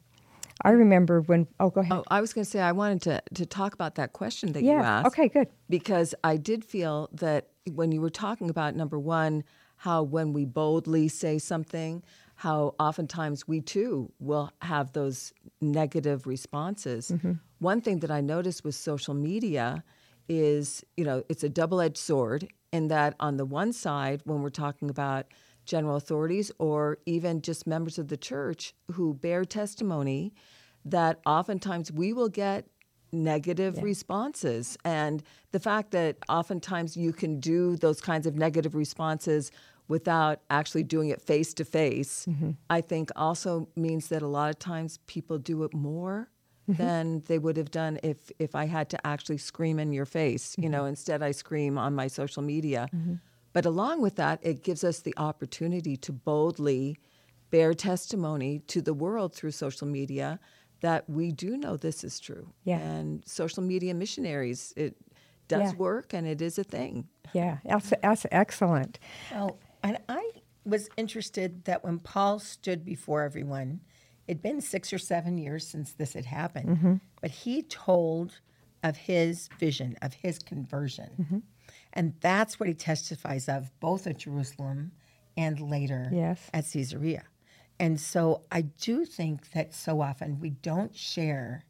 [0.63, 1.93] I remember when, oh, go ahead.
[1.99, 4.63] Oh, I was going to say I wanted to to talk about that question that
[4.63, 5.08] you asked.
[5.08, 5.47] okay, good.
[5.69, 9.43] because I did feel that when you were talking about number one,
[9.77, 12.04] how when we boldly say something,
[12.36, 17.12] how oftentimes we too will have those negative responses.
[17.60, 19.84] One thing that I noticed with social media
[20.27, 24.41] is, you know, it's a double edged sword in that on the one side, when
[24.41, 25.25] we're talking about
[25.72, 30.34] general authorities or even just members of the church who bear testimony,
[30.84, 32.68] that oftentimes we will get
[33.14, 34.78] negative responses.
[34.84, 39.50] And the fact that oftentimes you can do those kinds of negative responses
[39.88, 42.52] without actually doing it face to face, mm-hmm.
[42.70, 46.30] I think also means that a lot of times people do it more
[46.70, 46.82] mm-hmm.
[46.82, 50.56] than they would have done if, if I had to actually scream in your face.
[50.58, 50.72] You mm-hmm.
[50.72, 52.90] know, instead I scream on my social media.
[53.54, 56.98] But along with that, it gives us the opportunity to boldly
[57.50, 60.40] bear testimony to the world through social media
[60.82, 62.54] that we do know this is true.
[62.64, 62.80] Yeah.
[62.80, 64.96] And social media missionaries, it
[65.48, 65.78] does Yeah.
[65.78, 67.08] work and it is a thing.
[67.34, 69.00] Yeah, that's, that's excellent.
[69.34, 70.32] Oh, and I
[70.66, 73.82] was interested that when Paul stood before everyone,
[74.28, 76.96] it'd been six or seven years since this had happened, mm-hmm.
[77.22, 78.40] but he told
[78.84, 81.10] of his vision, of his conversion.
[81.20, 81.38] Mm-hmm.
[81.93, 84.91] And that's what he testifies of, both at Jerusalem
[85.38, 86.49] and later Yes.
[86.54, 87.23] at Caesarea.
[87.80, 91.65] And so I do think that so often we don't share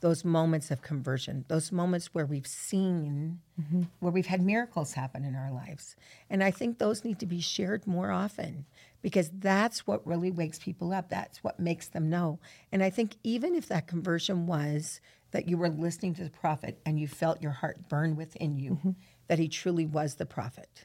[0.00, 3.82] those moments of conversion, those moments where we've seen, mm-hmm.
[4.00, 5.94] where we've had miracles happen in our lives.
[6.28, 8.66] And I think those need to be shared more often
[9.00, 11.08] because that's what really wakes people up.
[11.08, 12.40] That's what makes them know.
[12.72, 16.80] And I think even if that conversion was that you were listening to the prophet
[16.84, 18.90] and you felt your heart burn within you, mm-hmm.
[19.32, 20.84] That he truly was the prophet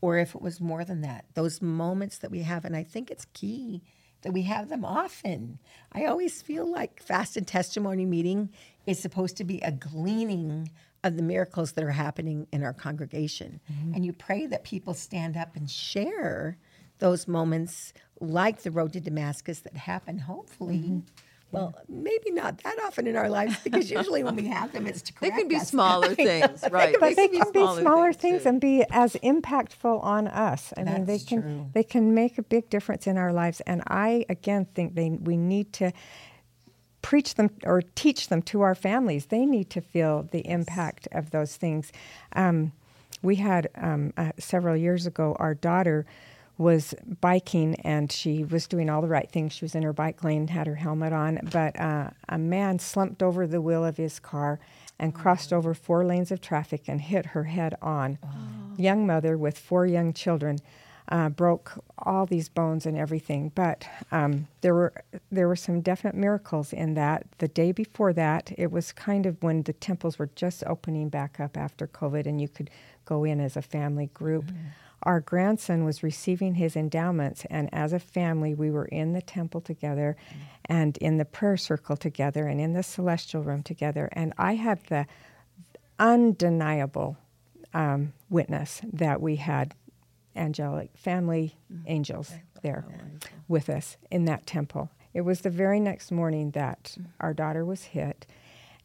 [0.00, 2.64] or if it was more than that, those moments that we have.
[2.64, 3.82] And I think it's key
[4.22, 5.58] that we have them often.
[5.90, 8.50] I always feel like fast and testimony meeting
[8.86, 10.70] is supposed to be a gleaning
[11.02, 13.58] of the miracles that are happening in our congregation.
[13.68, 13.94] Mm-hmm.
[13.94, 16.56] And you pray that people stand up and share
[17.00, 20.78] those moments like the road to Damascus that happen, hopefully.
[20.78, 20.98] Mm-hmm.
[21.50, 25.00] Well, maybe not that often in our lives because usually when we have them, it's
[25.02, 25.68] to They can be us.
[25.68, 26.94] smaller things, right?
[27.00, 28.18] but they can be smaller too.
[28.18, 30.74] things and be as impactful on us.
[30.76, 31.66] I mean, they can true.
[31.72, 33.60] they can make a big difference in our lives.
[33.62, 35.92] And I again think they we need to
[37.00, 39.26] preach them or teach them to our families.
[39.26, 41.92] They need to feel the impact of those things.
[42.34, 42.72] Um,
[43.22, 46.04] we had um, uh, several years ago our daughter
[46.58, 49.52] was biking and she was doing all the right things.
[49.52, 53.22] She was in her bike lane, had her helmet on, but uh, a man slumped
[53.22, 54.58] over the wheel of his car
[54.98, 58.18] and crossed over four lanes of traffic and hit her head on.
[58.76, 60.58] Young mother with four young children.
[61.10, 63.50] uh, broke all these bones and everything.
[63.54, 64.92] But um, there were
[65.30, 67.26] there were some definite miracles in that.
[67.38, 71.40] The day before that, it was kind of when the temples were just opening back
[71.40, 72.70] up after COVID, and you could
[73.04, 74.46] go in as a family group.
[74.46, 74.68] Mm-hmm.
[75.02, 79.60] Our grandson was receiving his endowments, and as a family, we were in the temple
[79.60, 80.16] together,
[80.64, 84.08] and in the prayer circle together, and in the celestial room together.
[84.12, 85.06] And I had the
[85.98, 87.16] undeniable
[87.74, 89.74] um, witness that we had
[90.34, 91.84] angelic family mm-hmm.
[91.86, 92.32] angels
[92.62, 92.84] there
[93.46, 94.90] with us in that temple.
[95.14, 97.10] It was the very next morning that mm-hmm.
[97.20, 98.26] our daughter was hit.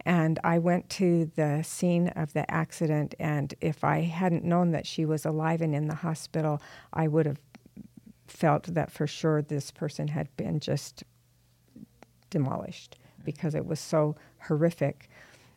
[0.05, 4.85] And I went to the scene of the accident, and if I hadn't known that
[4.85, 6.61] she was alive and in the hospital,
[6.91, 7.39] I would have
[8.27, 11.03] felt that for sure this person had been just
[12.29, 14.15] demolished because it was so
[14.47, 15.09] horrific.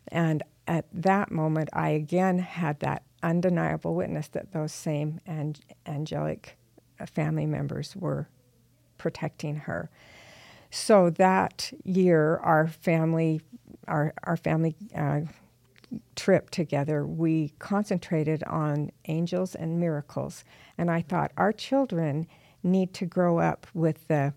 [0.09, 5.57] And at that moment, I again had that undeniable witness that those same ang-
[5.87, 6.57] angelic
[7.07, 8.29] family members were
[8.99, 9.91] protecting her.
[10.71, 13.41] So that year, our family,
[13.89, 15.23] our our family uh,
[16.17, 20.45] trip together, we concentrated on angels and miracles,
[20.79, 22.27] and I thought our children
[22.63, 24.35] need to grow up with the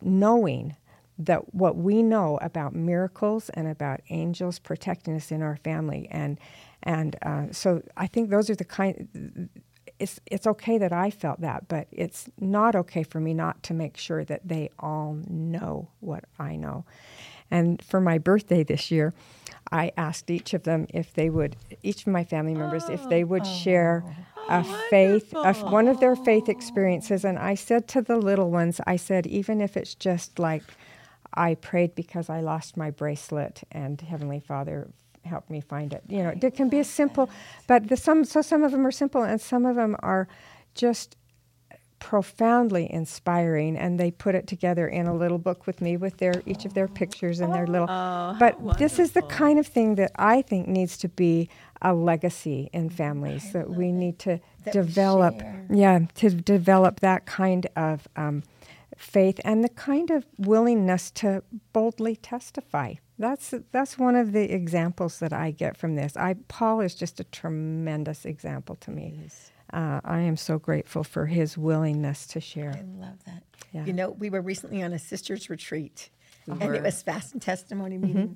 [0.00, 0.76] knowing
[1.18, 6.38] that what we know about miracles and about angels protecting us in our family and
[6.84, 9.48] and uh, so I think those are the kind.
[9.98, 13.74] It's it's okay that I felt that, but it's not okay for me not to
[13.74, 16.84] make sure that they all know what I know.
[17.54, 19.14] And for my birthday this year,
[19.70, 23.08] I asked each of them if they would, each of my family members, oh, if
[23.08, 24.04] they would oh, share
[24.48, 27.24] a oh, faith, a, one of their faith experiences.
[27.24, 30.64] And I said to the little ones, I said, even if it's just like
[31.32, 34.88] I prayed because I lost my bracelet, and Heavenly Father
[35.24, 36.02] helped me find it.
[36.08, 37.30] You know, it can be as simple,
[37.68, 40.26] but the some so some of them are simple, and some of them are
[40.74, 41.16] just
[42.04, 46.42] profoundly inspiring and they put it together in a little book with me with their
[46.44, 48.78] each of their pictures and their little oh, but wonderful.
[48.78, 51.48] this is the kind of thing that i think needs to be
[51.80, 57.66] a legacy in families that we need to that develop yeah to develop that kind
[57.74, 58.42] of um,
[58.96, 62.94] faith and the kind of willingness to boldly testify.
[63.18, 66.16] That's that's one of the examples that I get from this.
[66.16, 69.14] I Paul is just a tremendous example to me.
[69.22, 69.52] Yes.
[69.72, 72.70] Uh, I am so grateful for his willingness to share.
[72.70, 73.42] I love that.
[73.72, 73.84] Yeah.
[73.84, 76.10] You know, we were recently on a sisters retreat,
[76.46, 76.74] we and were.
[76.74, 78.06] it was fast and testimony mm-hmm.
[78.06, 78.22] meeting.
[78.22, 78.34] Mm-hmm.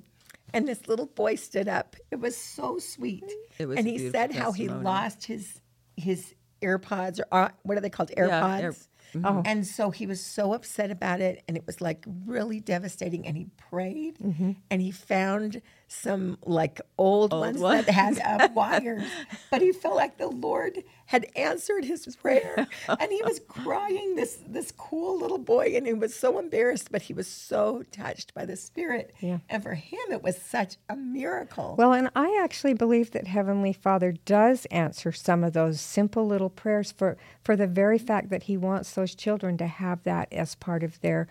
[0.51, 1.95] And this little boy stood up.
[2.11, 3.23] It was so sweet.
[3.59, 5.61] It was and he said how he lost his
[5.95, 8.11] his AirPods or uh, what are they called?
[8.17, 8.59] AirPods.
[8.59, 8.75] Yeah, Air-
[9.13, 9.41] Mm-hmm.
[9.45, 13.25] And so he was so upset about it, and it was like really devastating.
[13.25, 14.51] And he prayed, mm-hmm.
[14.69, 19.03] and he found some like old, old ones, ones, that had uh, wires,
[19.49, 24.15] but he felt like the Lord had answered his prayer, and he was crying.
[24.15, 28.33] This this cool little boy, and he was so embarrassed, but he was so touched
[28.33, 29.13] by the Spirit.
[29.19, 29.39] Yeah.
[29.49, 31.75] And for him, it was such a miracle.
[31.77, 36.49] Well, and I actually believe that Heavenly Father does answer some of those simple little
[36.49, 40.55] prayers for for the very fact that He wants those children to have that as
[40.55, 41.27] part of their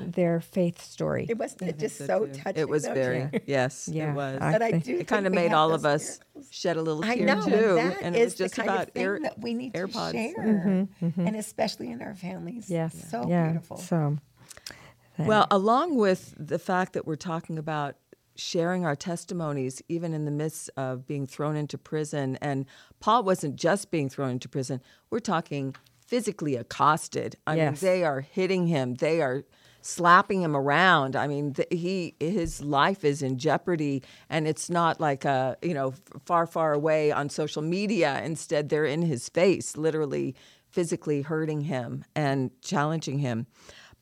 [0.00, 1.26] their faith story.
[1.28, 2.60] It wasn't it just so, touching.
[2.60, 4.38] It was very yes yeah, it was.
[4.40, 4.98] I but I do.
[4.98, 6.54] It kind of made all of us miracles.
[6.54, 9.40] shed a little tear I know, too, and, and it was just about air, that
[9.40, 10.12] we need AirPods.
[10.12, 11.26] to share, mm-hmm, mm-hmm.
[11.26, 12.70] and especially in our families.
[12.70, 13.48] Yes, so yeah.
[13.48, 13.76] beautiful.
[13.78, 14.16] So,
[15.18, 17.96] well, along with the fact that we're talking about
[18.36, 22.66] sharing our testimonies, even in the midst of being thrown into prison, and
[23.00, 24.80] Paul wasn't just being thrown into prison.
[25.10, 25.74] We're talking
[26.10, 27.36] physically accosted.
[27.46, 27.80] I yes.
[27.80, 28.94] mean, they are hitting him.
[28.96, 29.44] They are
[29.80, 31.14] slapping him around.
[31.14, 35.72] I mean, th- he his life is in jeopardy, and it's not like a you
[35.72, 35.94] know
[36.26, 38.20] far far away on social media.
[38.24, 40.34] Instead, they're in his face, literally
[40.68, 43.46] physically hurting him and challenging him.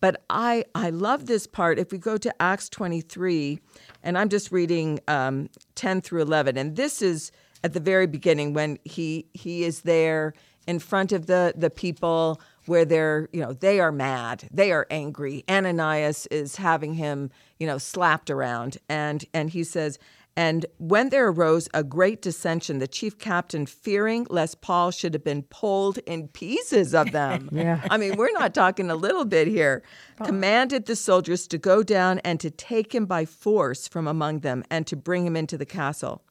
[0.01, 1.79] But I I love this part.
[1.79, 3.61] If we go to Acts twenty three,
[4.03, 8.55] and I'm just reading um, ten through eleven, and this is at the very beginning
[8.55, 10.33] when he he is there
[10.69, 14.87] in front of the the people where they're, you know, they are mad, they are
[14.91, 15.43] angry.
[15.49, 19.99] Ananias is having him, you know, slapped around, and and he says,
[20.37, 25.25] and when there arose a great dissension, the chief captain, fearing lest Paul should have
[25.25, 27.85] been pulled in pieces of them, yeah.
[27.91, 29.83] I mean, we're not talking a little bit here,
[30.23, 34.63] commanded the soldiers to go down and to take him by force from among them
[34.71, 36.23] and to bring him into the castle.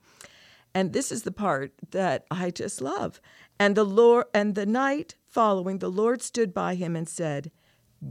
[0.73, 3.19] And this is the part that I just love.
[3.59, 7.51] And the Lord and the night following, the Lord stood by him and said,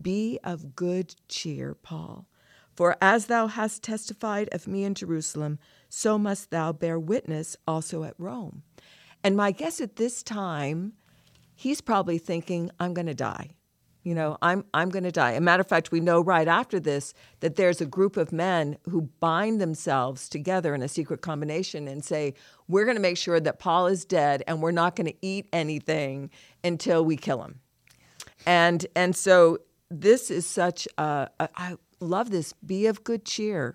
[0.03, 2.27] Be of good cheer, Paul.
[2.75, 8.05] For as thou hast testified of me in Jerusalem, so must thou bear witness also
[8.05, 8.63] at Rome.
[9.25, 10.93] And my guess at this time,
[11.55, 13.51] he's probably thinking, I'm going to die.
[14.07, 15.33] You know, I'm I'm going to die.
[15.33, 18.79] A matter of fact, we know right after this that there's a group of men
[18.89, 22.35] who bind themselves together in a secret combination and say,
[22.69, 25.49] "We're going to make sure that Paul is dead, and we're not going to eat
[25.53, 26.31] anything
[26.63, 27.59] until we kill him."
[28.47, 29.59] And and so
[29.91, 32.53] this is such a, a I love this.
[32.65, 33.75] Be of good cheer.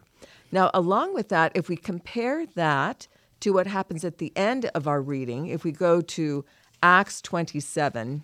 [0.50, 3.10] Now, along with that, if we compare that
[3.42, 6.46] to what happens at the end of our reading, if we go to
[6.82, 8.24] Acts 27,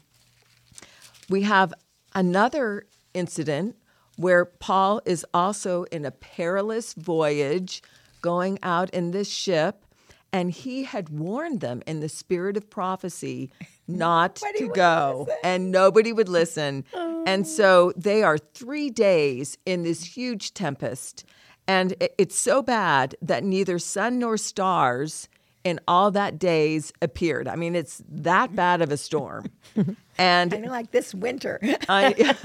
[1.30, 1.74] we have
[2.18, 3.76] another incident
[4.18, 7.84] where Paul is also in a perilous voyage
[8.22, 9.86] going out in this ship,
[10.34, 13.52] and he had warned them in the spirit of prophecy
[13.88, 15.40] not to go, listen.
[15.44, 16.84] and nobody would listen.
[17.28, 21.24] And so they are three days in this huge tempest.
[21.68, 25.30] And it's so bad that neither sun nor stars
[25.68, 27.48] in all that days appeared.
[27.48, 29.46] I mean, it's that bad of a storm.
[30.20, 31.60] And Kind of like this winter.
[31.90, 32.36] I,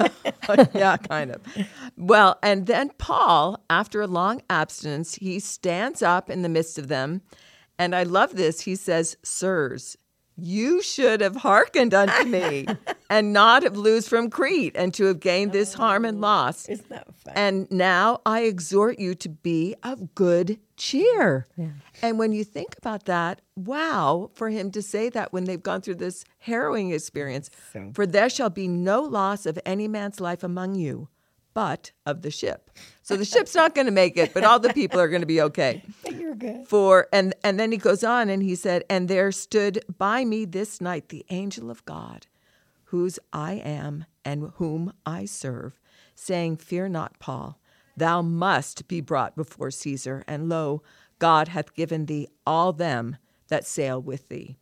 [0.74, 1.40] yeah, kind of.
[1.96, 6.88] Well, and then Paul, after a long abstinence, he stands up in the midst of
[6.88, 7.22] them.
[7.78, 8.60] And I love this.
[8.60, 9.96] He says, Sirs,
[10.42, 12.66] you should have hearkened unto me
[13.10, 16.68] and not have loosed from Crete and to have gained this oh, harm and loss.
[16.68, 17.34] Isn't that fun?
[17.36, 21.46] And now I exhort you to be of good cheer.
[22.02, 25.80] And when you think about that, wow, for him to say that when they've gone
[25.80, 30.42] through this harrowing experience, So- for there shall be no loss of any man's life
[30.42, 31.08] among you,
[31.54, 32.70] but of the ship.
[33.02, 35.26] So the ship's not going to make it, but all the people are going to
[35.26, 36.66] be okay You're good.
[36.68, 40.44] for and and then he goes on and he said and there stood by me
[40.44, 42.26] this night the angel of god
[42.84, 45.78] whose i am and whom i serve
[46.14, 47.58] saying fear not paul
[47.96, 50.82] thou must be brought before caesar and lo
[51.18, 53.16] god hath given thee all them
[53.48, 54.56] that sail with thee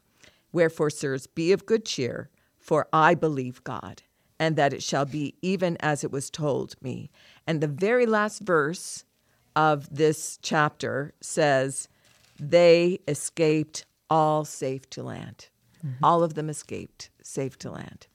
[0.53, 4.03] wherefore sirs be of good cheer for i believe god
[4.41, 7.11] and that it shall be even as it was told me
[7.47, 9.05] and the very last verse
[9.57, 11.89] of this chapter says
[12.39, 15.49] they escaped all safe to land.
[15.85, 16.05] Mm-hmm.
[16.05, 18.07] All of them escaped safe to land.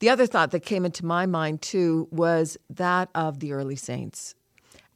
[0.00, 4.34] The other thought that came into my mind too was that of the early saints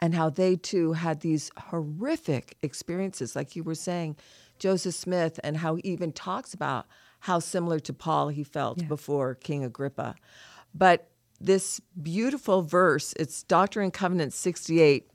[0.00, 4.16] and how they too had these horrific experiences, like you were saying,
[4.58, 6.86] Joseph Smith, and how he even talks about
[7.20, 10.14] how similar to Paul he felt before King Agrippa.
[10.74, 11.10] But
[11.40, 15.10] this beautiful verse, it's Doctrine and Covenants 68,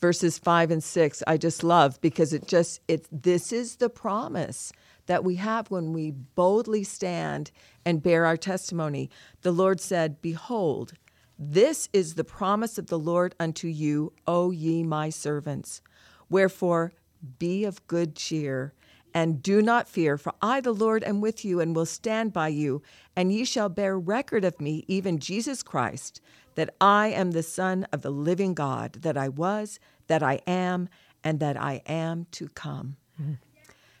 [0.00, 4.72] verses 5 and 6, I just love because it just, it, this is the promise
[5.06, 7.50] that we have when we boldly stand
[7.84, 9.10] and bear our testimony.
[9.42, 10.94] The Lord said, Behold,
[11.38, 15.82] this is the promise of the Lord unto you, O ye my servants.
[16.28, 16.92] Wherefore,
[17.38, 18.72] be of good cheer,
[19.16, 22.48] and do not fear, for I, the Lord, am with you, and will stand by
[22.48, 22.82] you,
[23.16, 26.20] and ye shall bear record of me, even Jesus Christ,
[26.54, 30.90] that I am the Son of the living God, that I was, that I am,
[31.24, 32.98] and that I am to come.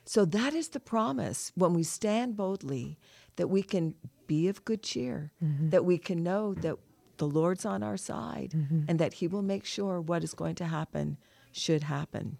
[0.04, 2.98] So that is the promise when we stand boldly
[3.36, 3.94] that we can
[4.26, 5.70] be of good cheer, mm-hmm.
[5.70, 6.76] that we can know that
[7.16, 8.82] the Lord's on our side mm-hmm.
[8.86, 11.16] and that He will make sure what is going to happen
[11.52, 12.36] should happen.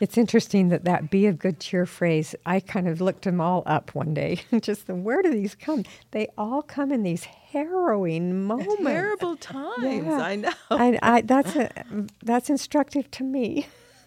[0.00, 3.62] It's interesting that that be of good cheer phrase, I kind of looked them all
[3.66, 4.40] up one day.
[4.60, 5.84] Just the, where do these come?
[6.12, 8.76] They all come in these harrowing moments.
[8.82, 10.20] Terrible times, Yeah.
[10.20, 10.52] I know.
[10.70, 11.70] I, I, that's, a,
[12.22, 13.66] that's instructive to me.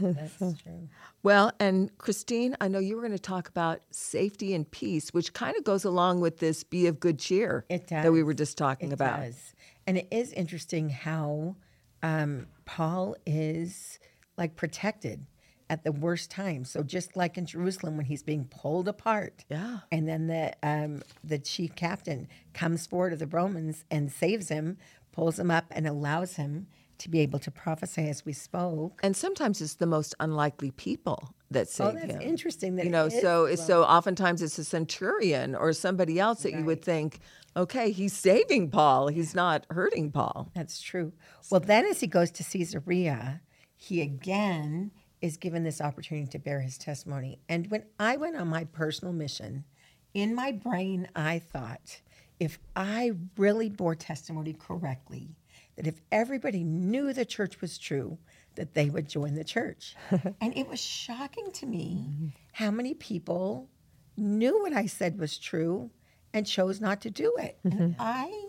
[0.00, 0.88] That's true.
[1.22, 5.34] Well, and Christine, I know you were going to talk about safety and peace, which
[5.34, 8.04] kind of goes along with this be of good cheer It does.
[8.04, 9.20] that we were just talking It about.
[9.20, 9.54] does.
[9.86, 11.56] And it is interesting how
[12.02, 13.98] um, Paul is
[14.40, 15.26] like protected
[15.68, 16.64] at the worst time.
[16.64, 19.44] So just like in Jerusalem when he's being pulled apart.
[19.48, 19.78] Yeah.
[19.92, 24.78] And then the um, the chief captain comes forward of the Romans and saves him,
[25.12, 26.66] pulls him up and allows him
[26.98, 29.00] to be able to prophesy as we spoke.
[29.02, 32.20] And sometimes it's the most unlikely people that save Oh, that's him.
[32.20, 36.64] interesting that you know, so so oftentimes it's a centurion or somebody else that you
[36.64, 37.20] would think,
[37.56, 40.50] okay, he's saving Paul, he's not hurting Paul.
[40.54, 41.12] That's true.
[41.50, 43.40] Well, then as he goes to Caesarea,
[43.82, 44.90] he again
[45.22, 47.38] is given this opportunity to bear his testimony.
[47.48, 49.64] And when I went on my personal mission,
[50.12, 52.02] in my brain, I thought,
[52.38, 55.34] if I really bore testimony correctly,
[55.76, 58.18] that if everybody knew the church was true,
[58.54, 59.96] that they would join the church.
[60.42, 62.26] and it was shocking to me mm-hmm.
[62.52, 63.70] how many people
[64.18, 65.90] knew what I said was true
[66.34, 67.58] and chose not to do it.
[67.64, 67.92] And mm-hmm.
[67.98, 68.48] I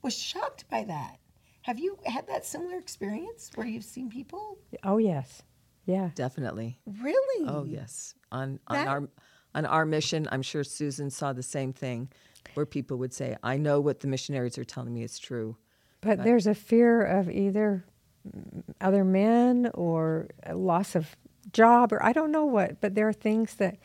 [0.00, 1.18] was shocked by that.
[1.62, 5.42] Have you had that similar experience where you've seen people Oh, yes.
[5.84, 6.10] Yeah.
[6.14, 6.78] Definitely.
[6.86, 7.48] really?
[7.48, 8.14] Oh yes.
[8.32, 9.08] On on That- our
[9.54, 12.08] on our mission, I'm sure Susan saw the same thing,
[12.54, 15.56] where people would say, "I know what the missionaries are telling me is true."
[16.02, 17.84] But there's a fear of either
[18.28, 21.16] mm, other men or a loss of
[21.52, 23.78] job or I don't know what, but there are things that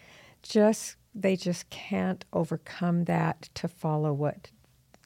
[0.44, 4.52] just they just can't overcome that to follow what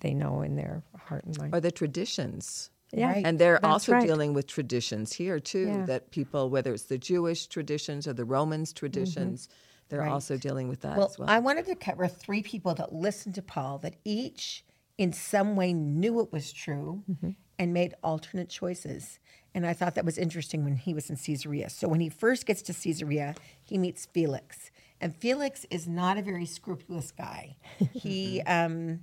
[0.01, 1.53] they know in their heart and mind.
[1.55, 2.69] Or the traditions.
[2.91, 3.11] yeah.
[3.13, 3.25] Right.
[3.25, 4.05] And they're That's also right.
[4.05, 5.67] dealing with traditions here too.
[5.67, 5.85] Yeah.
[5.85, 9.85] That people, whether it's the Jewish traditions or the Romans traditions, mm-hmm.
[9.89, 10.11] they're Right.
[10.11, 11.29] also dealing with that Well, as well.
[11.29, 14.63] I wanted to cover three people that listened to Paul that each
[14.97, 17.29] in some way knew it was true mm-hmm.
[17.57, 19.19] and made alternate choices.
[19.55, 21.69] And I thought that was interesting when he was in Caesarea.
[21.69, 23.33] So when he first gets to Caesarea,
[23.63, 24.69] he meets Felix.
[25.01, 27.55] And Felix is not a very scrupulous guy.
[27.93, 28.73] he mm-hmm.
[28.73, 28.99] um,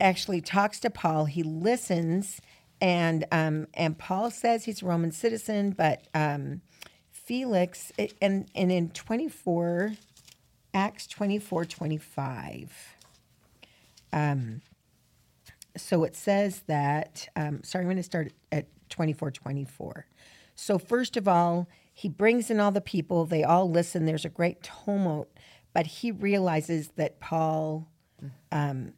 [0.00, 2.40] actually talks to Paul, he listens,
[2.80, 6.60] and um, and Paul says he's a Roman citizen, but um,
[7.10, 9.94] Felix, and, and in 24,
[10.74, 12.96] Acts 24 25.
[14.12, 14.62] Um,
[15.76, 20.06] so it says that, um, sorry, I'm going to start at 24 24.
[20.54, 24.30] So, first of all, he brings in all the people, they all listen, there's a
[24.30, 25.30] great tumult,
[25.72, 27.88] but he realizes that Paul
[28.52, 28.92] um,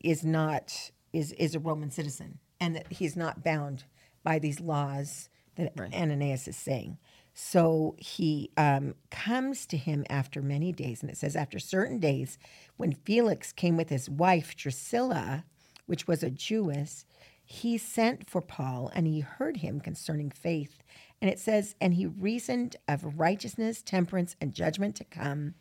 [0.00, 3.84] is not is is a Roman citizen and that he's not bound
[4.22, 6.98] by these laws that Ananias is saying.
[7.34, 12.38] So he um, comes to him after many days, and it says after certain days,
[12.76, 15.44] when Felix came with his wife Drusilla,
[15.86, 17.04] which was a Jewess,
[17.44, 20.82] he sent for Paul and he heard him concerning faith.
[21.20, 25.54] And it says, and he reasoned of righteousness, temperance, and judgment to come,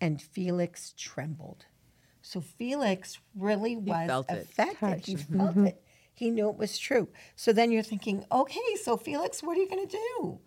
[0.00, 1.66] and Felix trembled.
[2.22, 4.42] So Felix really was felt it.
[4.44, 5.04] affected.
[5.06, 5.82] He felt it.
[6.14, 7.08] He knew it was true.
[7.36, 10.38] So then you're thinking, okay, so Felix, what are you going to do?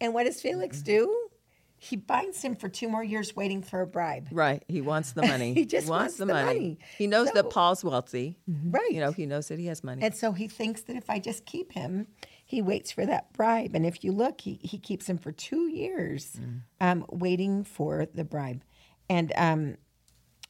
[0.00, 1.28] And what does Felix do?
[1.76, 4.28] He binds him for two more years, waiting for a bribe.
[4.32, 4.62] right.
[4.68, 5.52] He wants the money.
[5.54, 6.78] He just wants the money.
[6.96, 8.38] He knows So- that Paul's wealthy.
[8.46, 8.90] Right.
[8.90, 10.02] You know, he knows that he has money.
[10.02, 12.06] And so he thinks that if I just keep him,
[12.46, 13.74] he waits for that bribe.
[13.74, 16.38] And if you look, he, he keeps him for two years,
[16.80, 18.62] um, waiting for the bribe.
[19.10, 19.76] And um,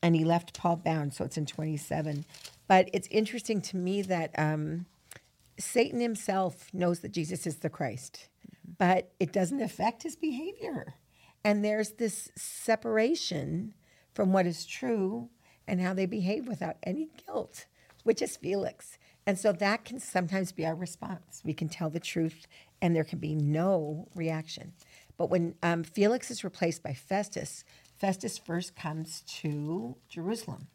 [0.05, 1.14] and he left Paul bound.
[1.14, 2.26] So it's in 27.
[2.68, 4.84] But it's interesting to me that um,
[5.59, 8.28] Satan himself knows that Jesus is the Christ,
[8.78, 10.92] but it doesn't affect his behavior.
[11.42, 13.72] And there's this separation
[14.12, 15.30] from what is true
[15.66, 17.64] and how they behave without any guilt,
[18.02, 18.98] which is Felix.
[19.26, 21.40] And so that can sometimes be our response.
[21.46, 22.46] We can tell the truth
[22.82, 24.74] and there can be no reaction.
[25.16, 27.64] But when um, Felix is replaced by Festus,
[28.05, 30.66] Festus first comes to Jerusalem.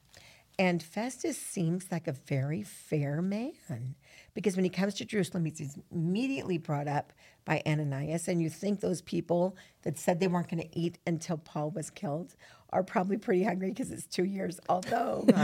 [0.58, 3.94] And Festus seems like a very fair man
[4.34, 7.14] because when he comes to Jerusalem, he's immediately brought up
[7.46, 8.28] by Ananias.
[8.28, 11.92] And you think those people that said they weren't going to eat until Paul was
[11.92, 12.34] killed
[12.72, 14.60] are probably pretty hungry because it's two years.
[14.68, 15.36] Although, in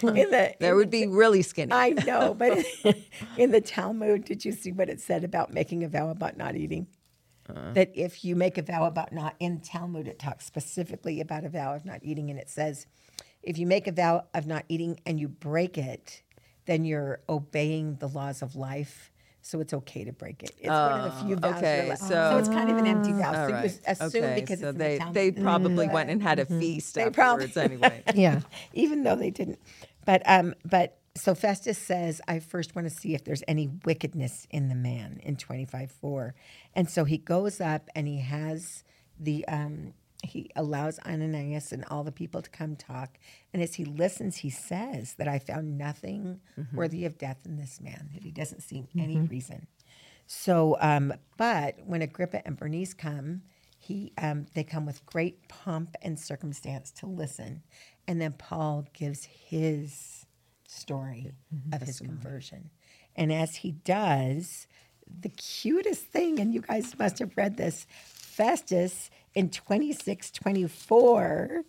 [0.00, 1.72] the, there would be really skinny.
[1.72, 2.64] I know, but
[3.36, 6.56] in the Talmud, did you see what it said about making a vow about not
[6.56, 6.86] eating?
[7.48, 7.72] Uh-huh.
[7.72, 11.48] That if you make a vow about not, in Talmud, it talks specifically about a
[11.48, 12.86] vow of not eating, and it says,
[13.42, 16.22] if you make a vow of not eating and you break it,
[16.66, 19.10] then you're obeying the laws of life.
[19.40, 20.50] So it's okay to break it.
[20.58, 21.56] It's one of the few oh, vows.
[21.56, 23.32] okay, allowed- so- it's kind of an empty vow.
[23.32, 23.62] So right.
[23.62, 24.40] was assumed okay.
[24.40, 25.42] because so they the they mm-hmm.
[25.42, 26.60] probably went and had a mm-hmm.
[26.60, 28.02] feast They probably- afterwards anyway.
[28.14, 28.40] Yeah.
[28.74, 29.60] even though they didn't.
[30.04, 34.46] But um, but so Festus says, I first want to see if there's any wickedness
[34.50, 36.32] in the man in 25:4.
[36.74, 38.84] And so he goes up and he has
[39.20, 39.94] the um
[40.24, 43.18] he allows Ananias and all the people to come talk.
[43.52, 46.40] And as he listens, he says that I found nothing
[46.74, 49.68] worthy of death in this man, that he doesn't see any reason.
[50.26, 53.42] So, um, but when Agrippa and Bernice come,
[53.78, 57.62] he um, they come with great pomp and circumstance to listen,
[58.08, 60.17] and then Paul gives his
[60.68, 61.32] story
[61.72, 62.70] of his conversion,
[63.16, 64.66] and as he does,
[65.20, 70.66] the cutest thing, and you guys must have read this, Festus in twenty six twenty
[70.68, 71.62] four.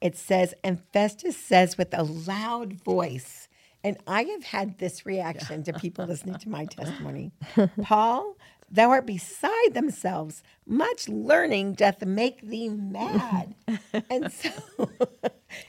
[0.00, 3.48] It says, and Festus says with a loud voice,
[3.84, 7.32] and I have had this reaction to people listening to my testimony
[7.82, 8.36] Paul,
[8.70, 10.42] thou art beside themselves.
[10.66, 13.54] Much learning doth make thee mad.
[14.10, 14.50] and so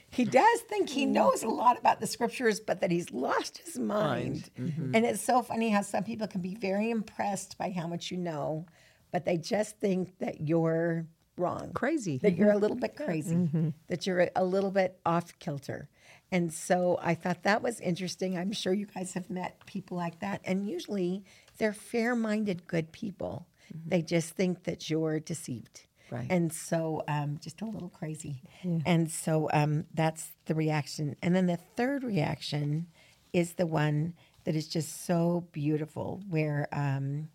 [0.10, 1.12] he does think he mm.
[1.12, 4.50] knows a lot about the scriptures, but that he's lost his mind.
[4.60, 4.96] Mm-hmm.
[4.96, 8.18] And it's so funny how some people can be very impressed by how much you
[8.18, 8.66] know,
[9.12, 12.18] but they just think that you're wrong Crazy.
[12.20, 12.62] that you're a mm-hmm.
[12.62, 13.70] little bit crazy, mm-hmm.
[13.88, 15.90] that you're a, a little bit off kilter.
[16.32, 18.38] And so I thought that was interesting.
[18.38, 20.42] I'm sure you guys have met people like that.
[20.46, 21.26] And usually
[21.58, 23.48] they're fair minded, good people.
[23.86, 25.86] They just think that you're deceived.
[26.10, 26.28] Right.
[26.30, 28.42] And so, um, just a little crazy.
[28.86, 31.16] And so um, that's the reaction.
[31.22, 32.88] And then the third reaction
[33.32, 37.30] is the one that is just so beautiful, where um,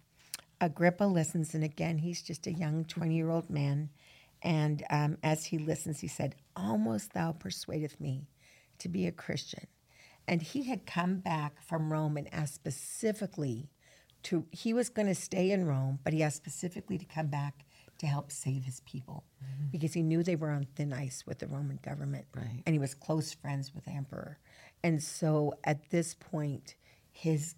[0.61, 1.55] Agrippa listens.
[1.55, 3.89] And again, he's just a young 20 year old man.
[4.43, 8.29] And um, as he listens, he said, Almost thou persuadeth me
[8.79, 9.67] to be a Christian.
[10.29, 13.71] And he had come back from Rome and asked specifically
[14.27, 17.64] to, he was going to stay in Rome, but he asked specifically to come back
[17.99, 19.68] to help save his people mm-hmm.
[19.70, 22.27] because he knew they were on thin ice with the Roman government.
[22.35, 22.62] Right.
[22.66, 24.39] And he was close friends with the emperor.
[24.83, 26.74] And so at this point,
[27.12, 27.55] his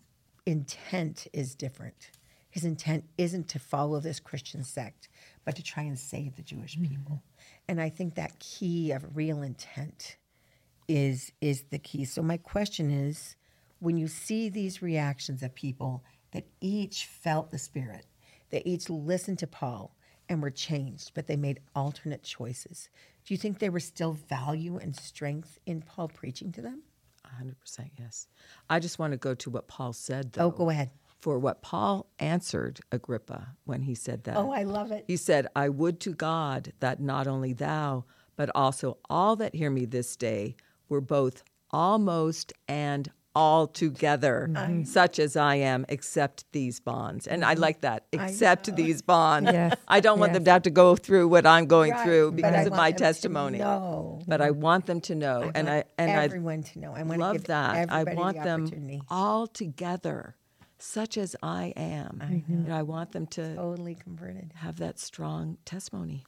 [0.47, 2.11] intent is different.
[2.51, 5.09] His intent isn't to follow this Christian sect,
[5.45, 6.95] but to try and save the Jewish mm-hmm.
[6.95, 7.23] people.
[7.69, 10.17] And I think that key of real intent
[10.87, 12.05] is is the key.
[12.05, 13.37] So my question is,
[13.81, 16.03] when you see these reactions of people
[16.33, 18.07] that each felt the spirit,
[18.51, 19.95] they each listened to Paul
[20.29, 22.89] and were changed, but they made alternate choices.
[23.25, 26.83] Do you think there was still value and strength in Paul preaching to them?
[27.43, 27.55] 100%
[27.99, 28.27] yes.
[28.71, 30.47] I just want to go to what Paul said, though.
[30.47, 30.91] Oh, go ahead.
[31.21, 34.37] For what Paul answered Agrippa when he said that.
[34.37, 35.05] Oh, I love it.
[35.09, 38.05] He said, I would to God that not only thou,
[38.37, 40.55] but also all that hear me this day
[40.89, 44.51] were both almost and altogether
[44.85, 47.29] such as I am, except these bonds.
[47.29, 47.63] And I mm-hmm.
[47.63, 49.51] like that, except these bonds.
[49.53, 52.33] Yes, I don't want them to have to go through what I'm going Right, through
[52.33, 53.59] but because of my testimony.
[53.59, 54.21] know.
[54.27, 55.53] But I want them to know.
[55.55, 56.93] and I want and I everyone to know.
[56.95, 57.93] I want to love give that.
[57.93, 59.03] I want the them opportunity.
[59.09, 60.35] all together,
[60.81, 62.21] such as I am.
[62.21, 64.53] And I want them to Totally converted.
[64.57, 66.25] have that strong testimony.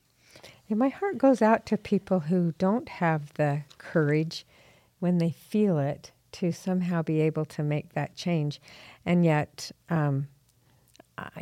[0.68, 4.46] And my heart goes out to people who don't have the courage
[5.00, 8.60] when they feel it to somehow be able to make that change.
[9.04, 10.28] And yet, um,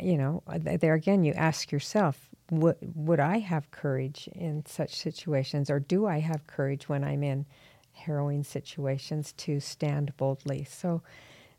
[0.01, 5.69] you know, there again, you ask yourself, would, would I have courage in such situations?
[5.69, 7.45] Or do I have courage when I'm in
[7.93, 10.65] harrowing situations to stand boldly?
[10.65, 11.01] So,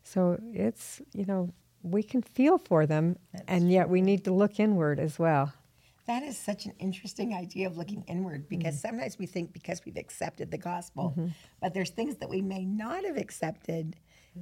[0.03, 1.49] so it's, you know,
[1.83, 3.17] we can feel for them,
[3.47, 5.53] and yet we need to look inward as well.
[6.07, 8.87] That is such an interesting idea of looking inward because Mm-hmm.
[8.89, 11.13] sometimes we think because we've accepted the gospel,
[11.61, 13.95] but there's things that we may not have accepted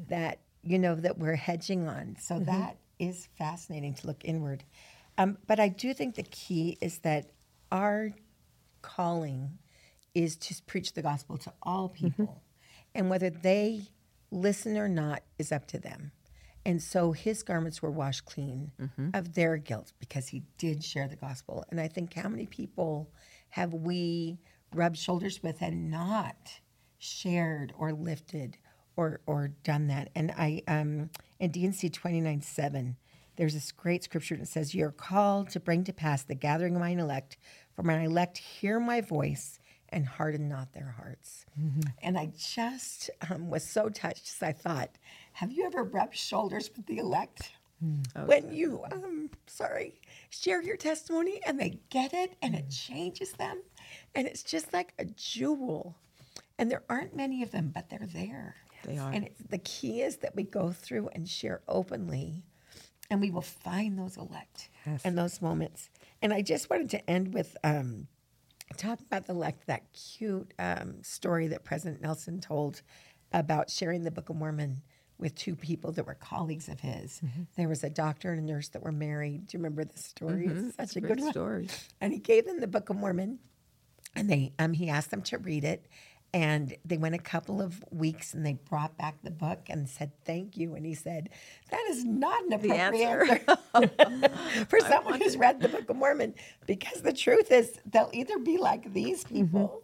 [0.07, 2.15] that, you know, that we're hedging on.
[2.19, 2.45] So Mm-hmm.
[2.45, 4.63] that is fascinating to look inward.
[5.17, 7.31] Um, but I do think the key is that
[7.71, 8.11] our
[8.81, 9.57] calling
[10.15, 12.41] is to preach the gospel to all people.
[12.95, 13.83] And whether they
[14.31, 16.11] listen or not is up to them.
[16.69, 18.71] And so his garments were washed clean
[19.15, 21.65] of their guilt because he did share the gospel.
[21.71, 23.09] And I think how many people
[23.49, 24.37] have we
[24.75, 26.61] rubbed shoulders with and not
[26.99, 28.57] shared or lifted
[28.95, 30.09] or or done that?
[30.13, 31.09] And I um
[31.39, 32.95] in D&C 29 7,
[33.35, 36.81] there's this great scripture that says, You're called to bring to pass the gathering of
[36.81, 37.37] mine elect,
[37.75, 39.59] for mine elect hear my voice
[39.91, 41.45] and harden not their hearts.
[42.03, 44.91] And I just um, was so touched as I thought,
[45.39, 47.53] have you ever rubbed shoulders with the elect?
[48.25, 53.61] when you, um, sorry, share your testimony and they get it and it changes them.
[54.13, 55.95] And it's just like a jewel.
[56.57, 58.57] And there aren't many of them, but they're there.
[58.83, 59.09] They are.
[59.13, 62.43] And it's, the key is that we go through and share openly
[63.09, 65.01] and we will find those elect Yes.
[65.05, 65.89] and those moments.
[66.21, 68.07] And I just wanted to end with um,
[68.75, 72.81] talk about the elect, that cute um, story that President Nelson told
[73.31, 74.81] about sharing the Book of Mormon
[75.19, 77.19] with two people that were colleagues of his.
[77.23, 77.41] Mm-hmm.
[77.57, 79.47] There was a doctor and a nurse that were married.
[79.47, 80.47] Do you remember the story?
[80.47, 81.31] It's such a Great good one.
[81.31, 81.67] story.
[81.99, 83.39] And he gave them the Book of Mormon,
[84.15, 85.85] and they um, he asked them to read it.
[86.31, 90.11] And they went a couple of weeks and they brought back the book and said,
[90.25, 90.75] Thank you.
[90.75, 91.29] And he said,
[91.71, 93.41] That is not an appropriate answer.
[93.73, 96.35] answer, for someone who's read the Book of Mormon.
[96.67, 99.81] Because the truth is, they'll either be like these people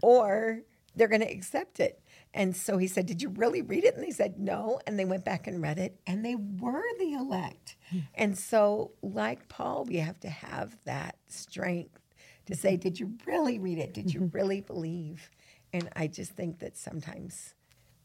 [0.00, 0.62] or
[0.94, 2.00] they're going to accept it.
[2.36, 3.94] And so he said, Did you really read it?
[3.94, 4.78] And they said, No.
[4.86, 7.76] And they went back and read it, and they were the elect.
[7.90, 7.98] Hmm.
[8.14, 11.98] And so, like Paul, we have to have that strength
[12.44, 12.80] to say, mm-hmm.
[12.80, 13.94] Did you really read it?
[13.94, 14.36] Did you mm-hmm.
[14.36, 15.30] really believe?
[15.72, 17.54] And I just think that sometimes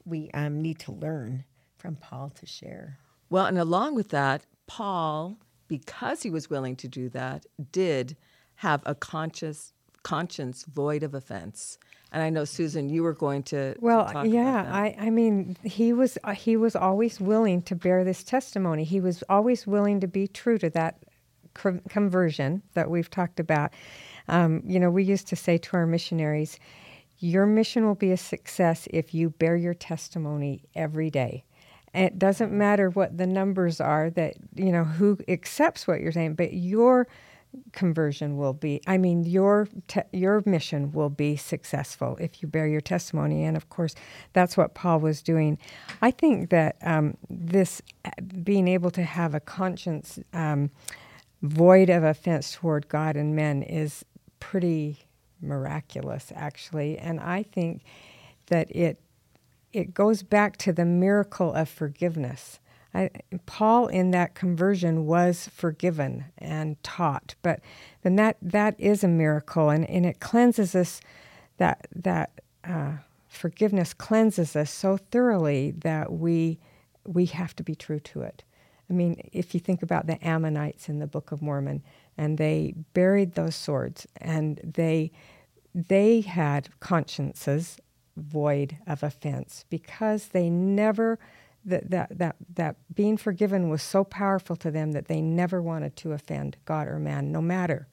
[0.06, 1.44] we um, need to learn
[1.78, 3.00] from Paul to share.
[3.30, 8.16] Well, and along with that, Paul, because he was willing to do that, did
[8.56, 9.74] have a conscious
[10.04, 11.78] conscience void of offense.
[12.12, 14.74] And I know Susan, you were going to Well, talk yeah, about that.
[15.02, 18.84] I, I mean, he was uh, he was always willing to bear this testimony.
[18.84, 20.98] He was always willing to be true to that
[21.54, 23.72] co- conversion that we've talked about.
[24.28, 26.60] Um, you know, we used to say to our missionaries,
[27.20, 31.46] "Your mission will be a success if you bear your testimony every day."
[31.94, 36.12] And it doesn't matter what the numbers are that you know who accepts what you're
[36.12, 37.08] saying, but your
[37.74, 42.68] conversion will be i mean your te- your mission will be successful if you bear
[42.68, 43.44] your testimony.
[43.44, 43.96] And of course
[44.34, 45.58] that's what paul was doing.
[46.02, 48.10] I think that um, this uh,
[48.44, 50.70] being able to have a conscience um,
[51.42, 54.06] void of offense toward god and men is
[54.40, 55.00] pretty
[55.42, 56.98] miraculous actually.
[56.98, 57.84] And i think
[58.48, 59.02] that it
[59.74, 62.60] it goes back to the miracle of forgiveness
[62.94, 63.10] I,
[63.46, 67.62] Paul in that conversion was forgiven and taught, but
[68.02, 71.02] then that that is a miracle, and, and it cleanses us.
[71.58, 72.94] That that uh,
[73.28, 76.60] forgiveness cleanses us so thoroughly that we
[77.06, 78.44] we have to be true to it.
[78.90, 81.82] I mean, if you think about the Ammonites in the Book of Mormon,
[82.18, 85.12] and they buried those swords, and they
[85.74, 87.78] they had consciences
[88.18, 91.18] void of offense because they never
[91.66, 95.96] that, that, that, that being forgiven was so powerful to them that they never wanted
[95.98, 97.88] to offend God or man, no matter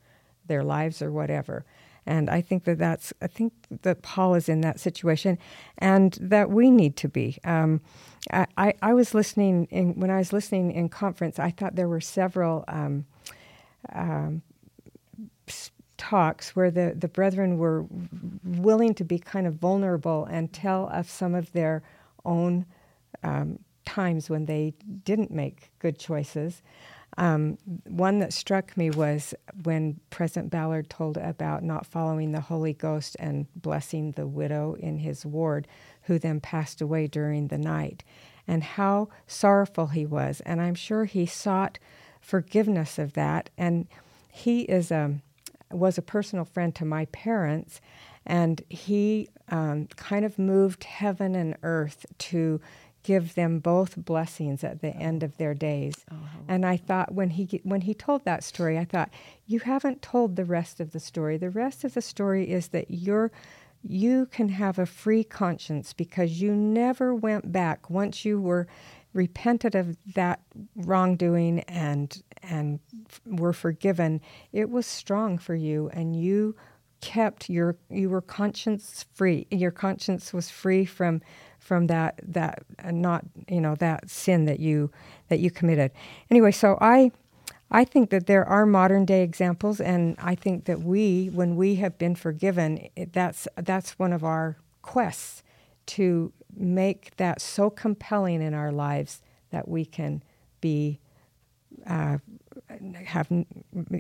[0.47, 1.64] their lives or whatever.
[2.07, 3.53] And I think that that's, I think
[3.83, 5.39] that Paul is in that situation
[5.77, 7.37] and that we need to be.
[7.45, 7.83] Um,
[8.33, 11.89] I, I, I, was listening, in, when I was listening in conference, I thought there
[11.89, 13.05] were several um,
[13.93, 14.41] um,
[15.99, 17.85] talks where the, the brethren were
[18.43, 21.83] willing to be kind of vulnerable and tell of some of their
[22.25, 22.64] own
[23.23, 26.62] um, times when they didn't make good choices.
[27.16, 27.59] Um,
[27.89, 33.16] one that struck me was when President Ballard told about not following the Holy Ghost
[33.19, 35.66] and blessing the widow in his ward,
[36.03, 38.05] who then passed away during the night,
[38.47, 40.41] and how sorrowful he was.
[40.47, 41.79] And I'm sure he sought
[42.21, 43.51] forgiveness of that.
[43.59, 43.89] And
[44.31, 45.21] he is a
[45.71, 47.81] was a personal friend to my parents,
[48.25, 52.61] and he um, kind of moved heaven and earth to
[53.09, 56.04] give them both blessings at the end of their days.
[56.12, 59.09] Oh, and I thought when he when he told that story, I thought
[59.46, 61.38] you haven't told the rest of the story.
[61.38, 63.32] The rest of the story is that you're
[63.82, 68.66] you can have a free conscience because you never went back once you were
[69.14, 70.40] repented of that
[70.76, 72.78] wrongdoing and and
[73.24, 74.20] were forgiven.
[74.52, 76.56] It was strong for you and you
[77.00, 79.46] kept your you were conscience free.
[79.50, 81.22] Your conscience was free from
[81.59, 84.90] from that that uh, not you know that sin that you
[85.28, 85.92] that you committed.
[86.30, 87.11] Anyway, so I
[87.70, 91.74] I think that there are modern day examples, and I think that we, when we
[91.76, 95.42] have been forgiven, it, that's that's one of our quests
[95.86, 100.22] to make that so compelling in our lives that we can
[100.61, 100.98] be
[101.86, 102.18] uh,
[103.05, 103.31] have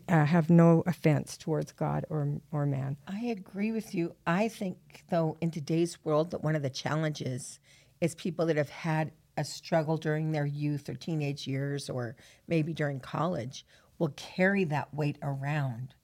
[0.08, 2.96] uh, have no offense towards God or or man.
[3.06, 4.14] I agree with you.
[4.26, 7.60] I think though in today's world that one of the challenges
[8.00, 12.16] is people that have had a struggle during their youth or teenage years or
[12.48, 13.64] maybe during college
[13.98, 15.94] will carry that weight around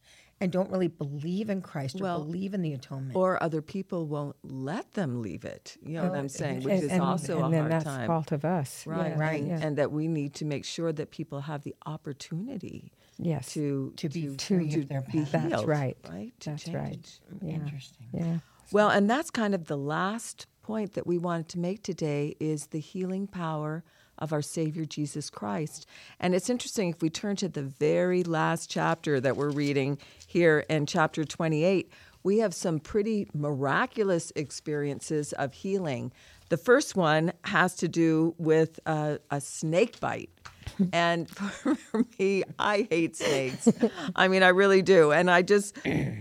[0.41, 3.17] and don't really believe in Christ or well, believe in the atonement.
[3.17, 5.77] Or other people won't let them leave it.
[5.83, 6.29] You know well, what I'm oh.
[6.29, 6.63] saying?
[6.63, 8.07] Which and, is also and a hard that's time.
[8.07, 8.87] fault of us.
[8.87, 9.13] Right.
[9.13, 9.41] Yeah, right.
[9.41, 9.67] And, yeah.
[9.67, 13.53] and, that we need to make sure that people have the opportunity yes.
[13.55, 15.29] to to be to, to their be healed.
[15.33, 15.97] That's right.
[16.09, 16.33] Right.
[16.41, 16.77] To that's change.
[16.77, 17.21] right.
[17.43, 17.55] Yeah.
[17.55, 18.07] Interesting.
[18.13, 18.39] Yeah.
[18.73, 22.69] Well, and that's kind of the last point that we wanted to make today is
[22.69, 23.85] the healing power
[24.25, 25.87] of our Savior Jesus Christ.
[26.19, 30.65] And it's interesting if we turn to the very last chapter that we're reading here
[30.71, 36.11] in chapter 28, we have some pretty miraculous experiences of healing.
[36.49, 40.31] The first one has to do with a snake bite
[40.93, 41.77] and for
[42.19, 43.69] me, I hate snakes.
[44.17, 45.13] I mean, I really do.
[45.13, 45.79] And I just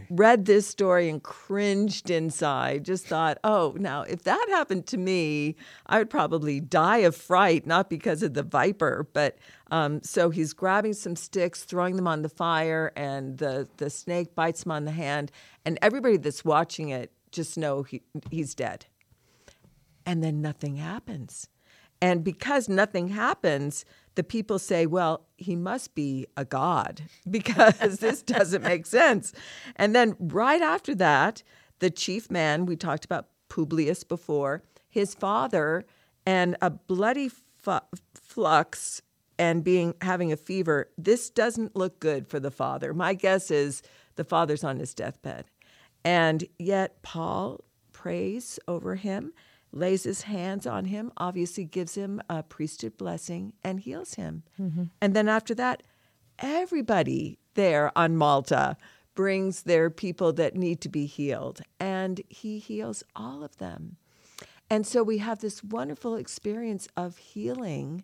[0.09, 2.85] read this story and cringed inside.
[2.85, 7.65] Just thought, oh, now if that happened to me, I would probably die of fright,
[7.65, 9.37] not because of the viper, but
[9.71, 14.35] um, so he's grabbing some sticks, throwing them on the fire, and the the snake
[14.35, 15.31] bites him on the hand.
[15.65, 18.85] And everybody that's watching it just know he, he's dead.
[20.05, 21.47] And then nothing happens.
[22.03, 23.85] And because nothing happens,
[24.15, 29.31] the people say, well, he must be a god because this doesn't make sense.
[29.77, 31.43] And then right after that,
[31.79, 35.85] the chief man, we talked about Publius before, his father,
[36.25, 37.79] and a bloody fu-
[38.13, 39.01] flux
[39.39, 40.89] and being having a fever.
[40.97, 42.93] This doesn't look good for the father.
[42.93, 43.81] My guess is
[44.15, 45.45] the father's on his deathbed.
[46.03, 47.61] And yet Paul
[47.93, 49.31] prays over him
[49.73, 54.43] lays his hands on him, obviously gives him a priesthood blessing, and heals him.
[54.61, 54.83] Mm-hmm.
[55.01, 55.83] And then after that,
[56.39, 58.77] everybody there on Malta
[59.15, 63.97] brings their people that need to be healed, and he heals all of them.
[64.69, 68.03] And so we have this wonderful experience of healing.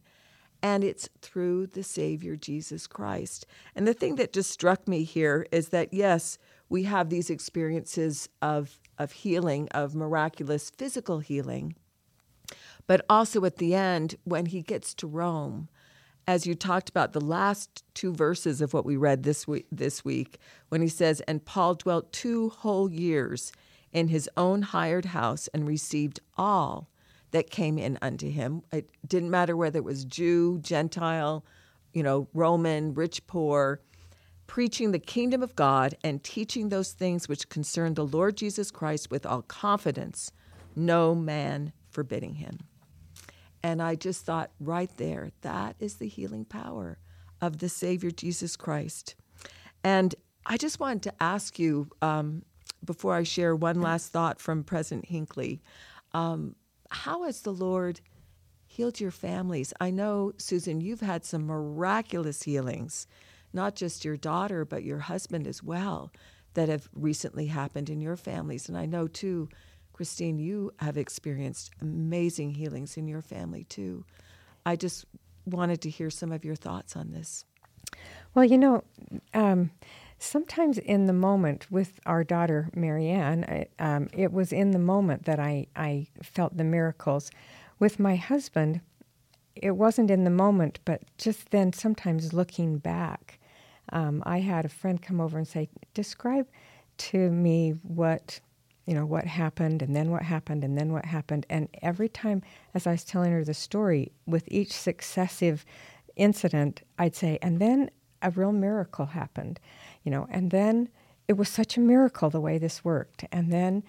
[0.61, 3.45] and it's through the Savior Jesus Christ.
[3.75, 8.29] And the thing that just struck me here is that, yes, we have these experiences
[8.41, 11.75] of, of healing, of miraculous physical healing,
[12.85, 15.69] but also at the end, when he gets to Rome,
[16.27, 20.05] as you talked about the last two verses of what we read this week, this
[20.05, 20.37] week,
[20.67, 23.51] when he says, And Paul dwelt two whole years
[23.91, 26.89] in his own hired house and received all
[27.31, 28.61] that came in unto him.
[28.71, 31.43] It didn't matter whether it was Jew, Gentile,
[31.93, 33.81] you know, Roman, rich, poor,
[34.49, 39.11] preaching the kingdom of God and teaching those things which concern the Lord Jesus Christ
[39.11, 40.31] with all confidence,
[40.75, 42.57] no man forbidding him.
[43.61, 46.97] And I just thought right there, that is the healing power
[47.39, 49.13] of the Savior Jesus Christ.
[49.83, 50.15] And
[50.47, 52.41] I just wanted to ask you um,
[52.83, 55.61] before I share one last thought from President Hinckley.
[56.13, 56.55] Um,
[56.89, 58.01] how has the Lord
[58.65, 59.75] healed your families?
[59.79, 63.05] I know, Susan, you've had some miraculous healings,
[63.53, 66.11] not just your daughter, but your husband as well,
[66.53, 68.69] that have recently happened in your families.
[68.69, 69.49] And I know, too,
[69.93, 74.05] Christine, you have experienced amazing healings in your family, too.
[74.65, 75.05] I just
[75.45, 77.45] wanted to hear some of your thoughts on this.
[78.33, 78.83] Well, you know,
[79.33, 79.71] um,
[80.19, 85.25] sometimes in the moment with our daughter Marianne, I, um, it was in the moment
[85.25, 87.31] that I, I felt the miracles.
[87.79, 88.81] With my husband,
[89.55, 93.38] it wasn't in the moment, but just then, sometimes looking back,
[93.91, 96.47] um, I had a friend come over and say, "Describe
[96.97, 98.39] to me what."
[98.85, 101.45] You know, what happened, and then what happened, and then what happened.
[101.47, 102.41] And every time,
[102.73, 105.63] as I was telling her the story, with each successive
[106.15, 107.91] incident, I'd say, and then
[108.23, 109.59] a real miracle happened
[110.03, 110.89] you know, and then
[111.27, 113.25] it was such a miracle the way this worked.
[113.31, 113.83] And then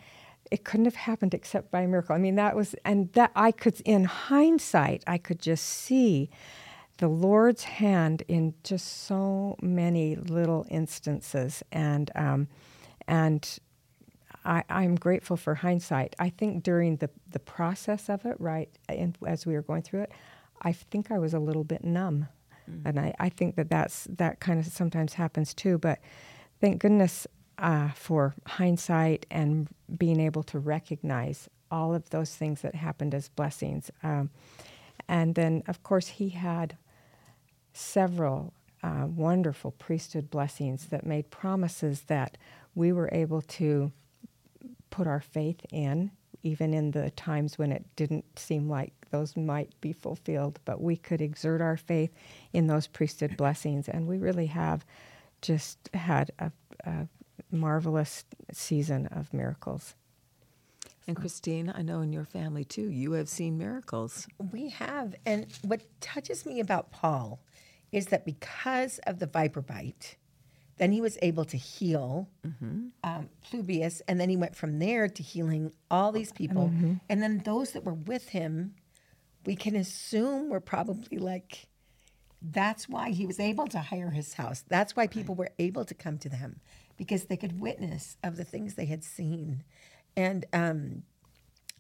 [0.51, 2.15] it couldn't have happened except by a miracle.
[2.15, 6.29] I mean, that was, and that I could, in hindsight, I could just see
[7.01, 11.63] the Lord's hand in just so many little instances.
[11.73, 12.47] And, um,
[13.09, 13.59] and
[14.45, 16.15] I, am grateful for hindsight.
[16.19, 20.03] I think during the, the process of it, right, and as we were going through
[20.03, 20.13] it,
[20.61, 22.29] I think I was a little bit numb.
[22.71, 22.87] Mm-hmm.
[22.87, 25.79] And I, I think that that's, that kind of sometimes happens too.
[25.79, 26.01] But
[26.61, 27.27] thank goodness
[27.57, 33.31] uh, for hindsight and being able to recognize all of those things that happened as
[33.31, 33.91] blessings.
[34.03, 34.29] Um,
[35.09, 36.77] and then, of course, he had
[37.81, 38.53] several
[38.83, 42.39] uh, wonderful priesthood blessings that made promises that
[42.75, 43.93] we were able to
[44.91, 46.11] put our faith in,
[46.43, 50.97] even in the times when it didn't seem like those might be fulfilled, but we
[50.97, 52.11] could exert our faith
[52.53, 53.89] in those priesthood blessings.
[53.89, 54.85] And we really have
[55.43, 56.53] just had a,
[56.85, 57.09] a
[57.51, 59.95] marvelous season of miracles.
[61.07, 64.29] And Christine, I know in your family too, you have seen miracles.
[64.53, 65.17] We have.
[65.27, 67.41] And what touches me about Paul
[67.93, 70.17] is that because of the viper bite,
[70.79, 72.87] then he was able to heal mm-hmm.
[73.05, 73.29] um,
[74.09, 76.69] and then he went from there to healing all these people.
[76.69, 76.95] Mm-hmm.
[77.09, 78.75] And then those that were with him
[79.45, 81.67] we can assume we're probably like,
[82.43, 84.65] that's why he was able to hire his house.
[84.69, 86.61] That's why people were able to come to them
[86.97, 89.65] because they could witness of the things they had seen.
[90.17, 91.03] And um,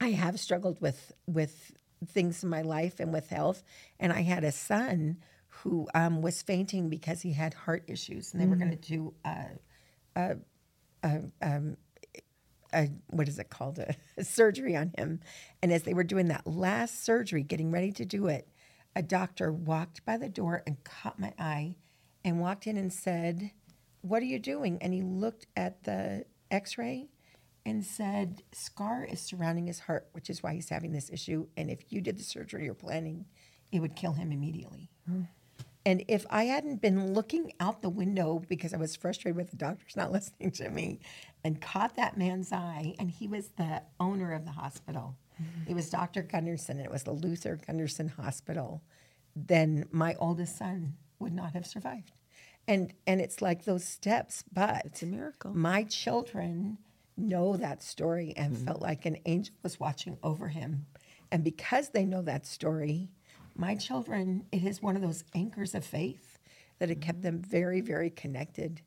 [0.00, 1.72] I have struggled with with
[2.06, 3.62] things in my life and with health.
[3.98, 5.18] And I had a son
[5.62, 8.52] who um, was fainting because he had heart issues, and they mm-hmm.
[8.52, 9.46] were going to do a,
[10.16, 10.36] a,
[11.02, 11.76] a um,
[12.72, 15.20] a what is it called a, a, surgery on him
[15.62, 18.48] and as they were doing that last surgery getting ready to do it
[18.94, 21.74] a doctor walked by the door and caught my eye
[22.24, 23.50] and walked in and said
[24.02, 27.08] what are you doing and he looked at the x-ray
[27.66, 31.70] and said scar is surrounding his heart which is why he's having this issue and
[31.70, 33.24] if you did the surgery you're planning
[33.72, 35.26] it would kill him immediately mm.
[35.86, 39.56] And if I hadn't been looking out the window because I was frustrated with the
[39.56, 41.00] doctors not listening to me
[41.42, 45.70] and caught that man's eye, and he was the owner of the hospital, mm-hmm.
[45.70, 46.22] it was Dr.
[46.22, 48.82] Gundersen, and it was the Luther Gundersen Hospital,
[49.34, 52.12] then my oldest son would not have survived.
[52.68, 55.52] And, and it's like those steps, but it's a miracle.
[55.54, 56.78] My children
[57.16, 58.66] know that story and mm-hmm.
[58.66, 60.86] felt like an angel was watching over him.
[61.32, 63.08] And because they know that story,
[63.60, 66.38] my children, it is one of those anchors of faith
[66.78, 68.80] that it kept them very, very connected.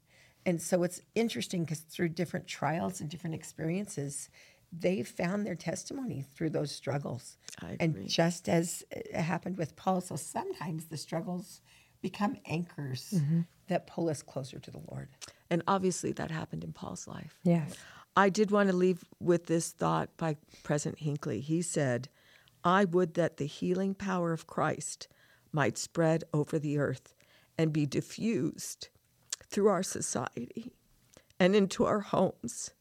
[0.46, 4.30] And so it's interesting because through different trials and different experiences,
[4.78, 7.38] they found their testimony through those struggles.
[7.80, 11.62] And just as it happened with Paul, so sometimes the struggles
[12.02, 13.42] become anchors mm-hmm.
[13.68, 15.10] that pull us closer to the Lord.
[15.52, 17.38] And obviously that happened in Paul's life.
[17.44, 17.76] Yes.
[18.18, 21.40] I did want to leave with this thought by President Hinckley.
[21.40, 22.10] He said,
[22.64, 25.08] I would that the healing power of Christ
[25.52, 27.14] might spread over the earth
[27.58, 28.90] and be diffused
[29.48, 30.74] through our society
[31.40, 32.72] and into our homes,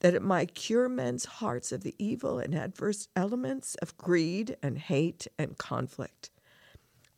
[0.00, 4.78] that it might cure men's hearts of the evil and adverse elements of greed and
[4.78, 6.30] hate and conflict.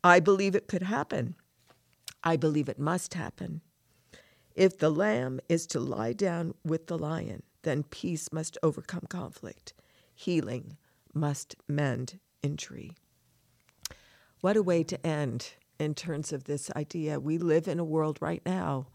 [0.03, 1.35] I believe it could happen.
[2.23, 3.61] I believe it must happen.
[4.55, 9.73] If the lamb is to lie down with the lion, then peace must overcome conflict.
[10.13, 10.77] Healing
[11.17, 12.93] must mend injury.
[14.41, 17.19] What a way to end in terms of this idea.
[17.19, 18.87] We live in a world right now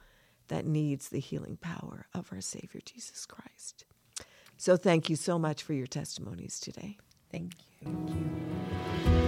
[0.49, 3.85] that needs the healing power of our Savior Jesus Christ.
[4.57, 6.99] So thank you so much for your testimonies today.
[7.31, 8.07] Thank you.
[8.07, 9.22] Thank you.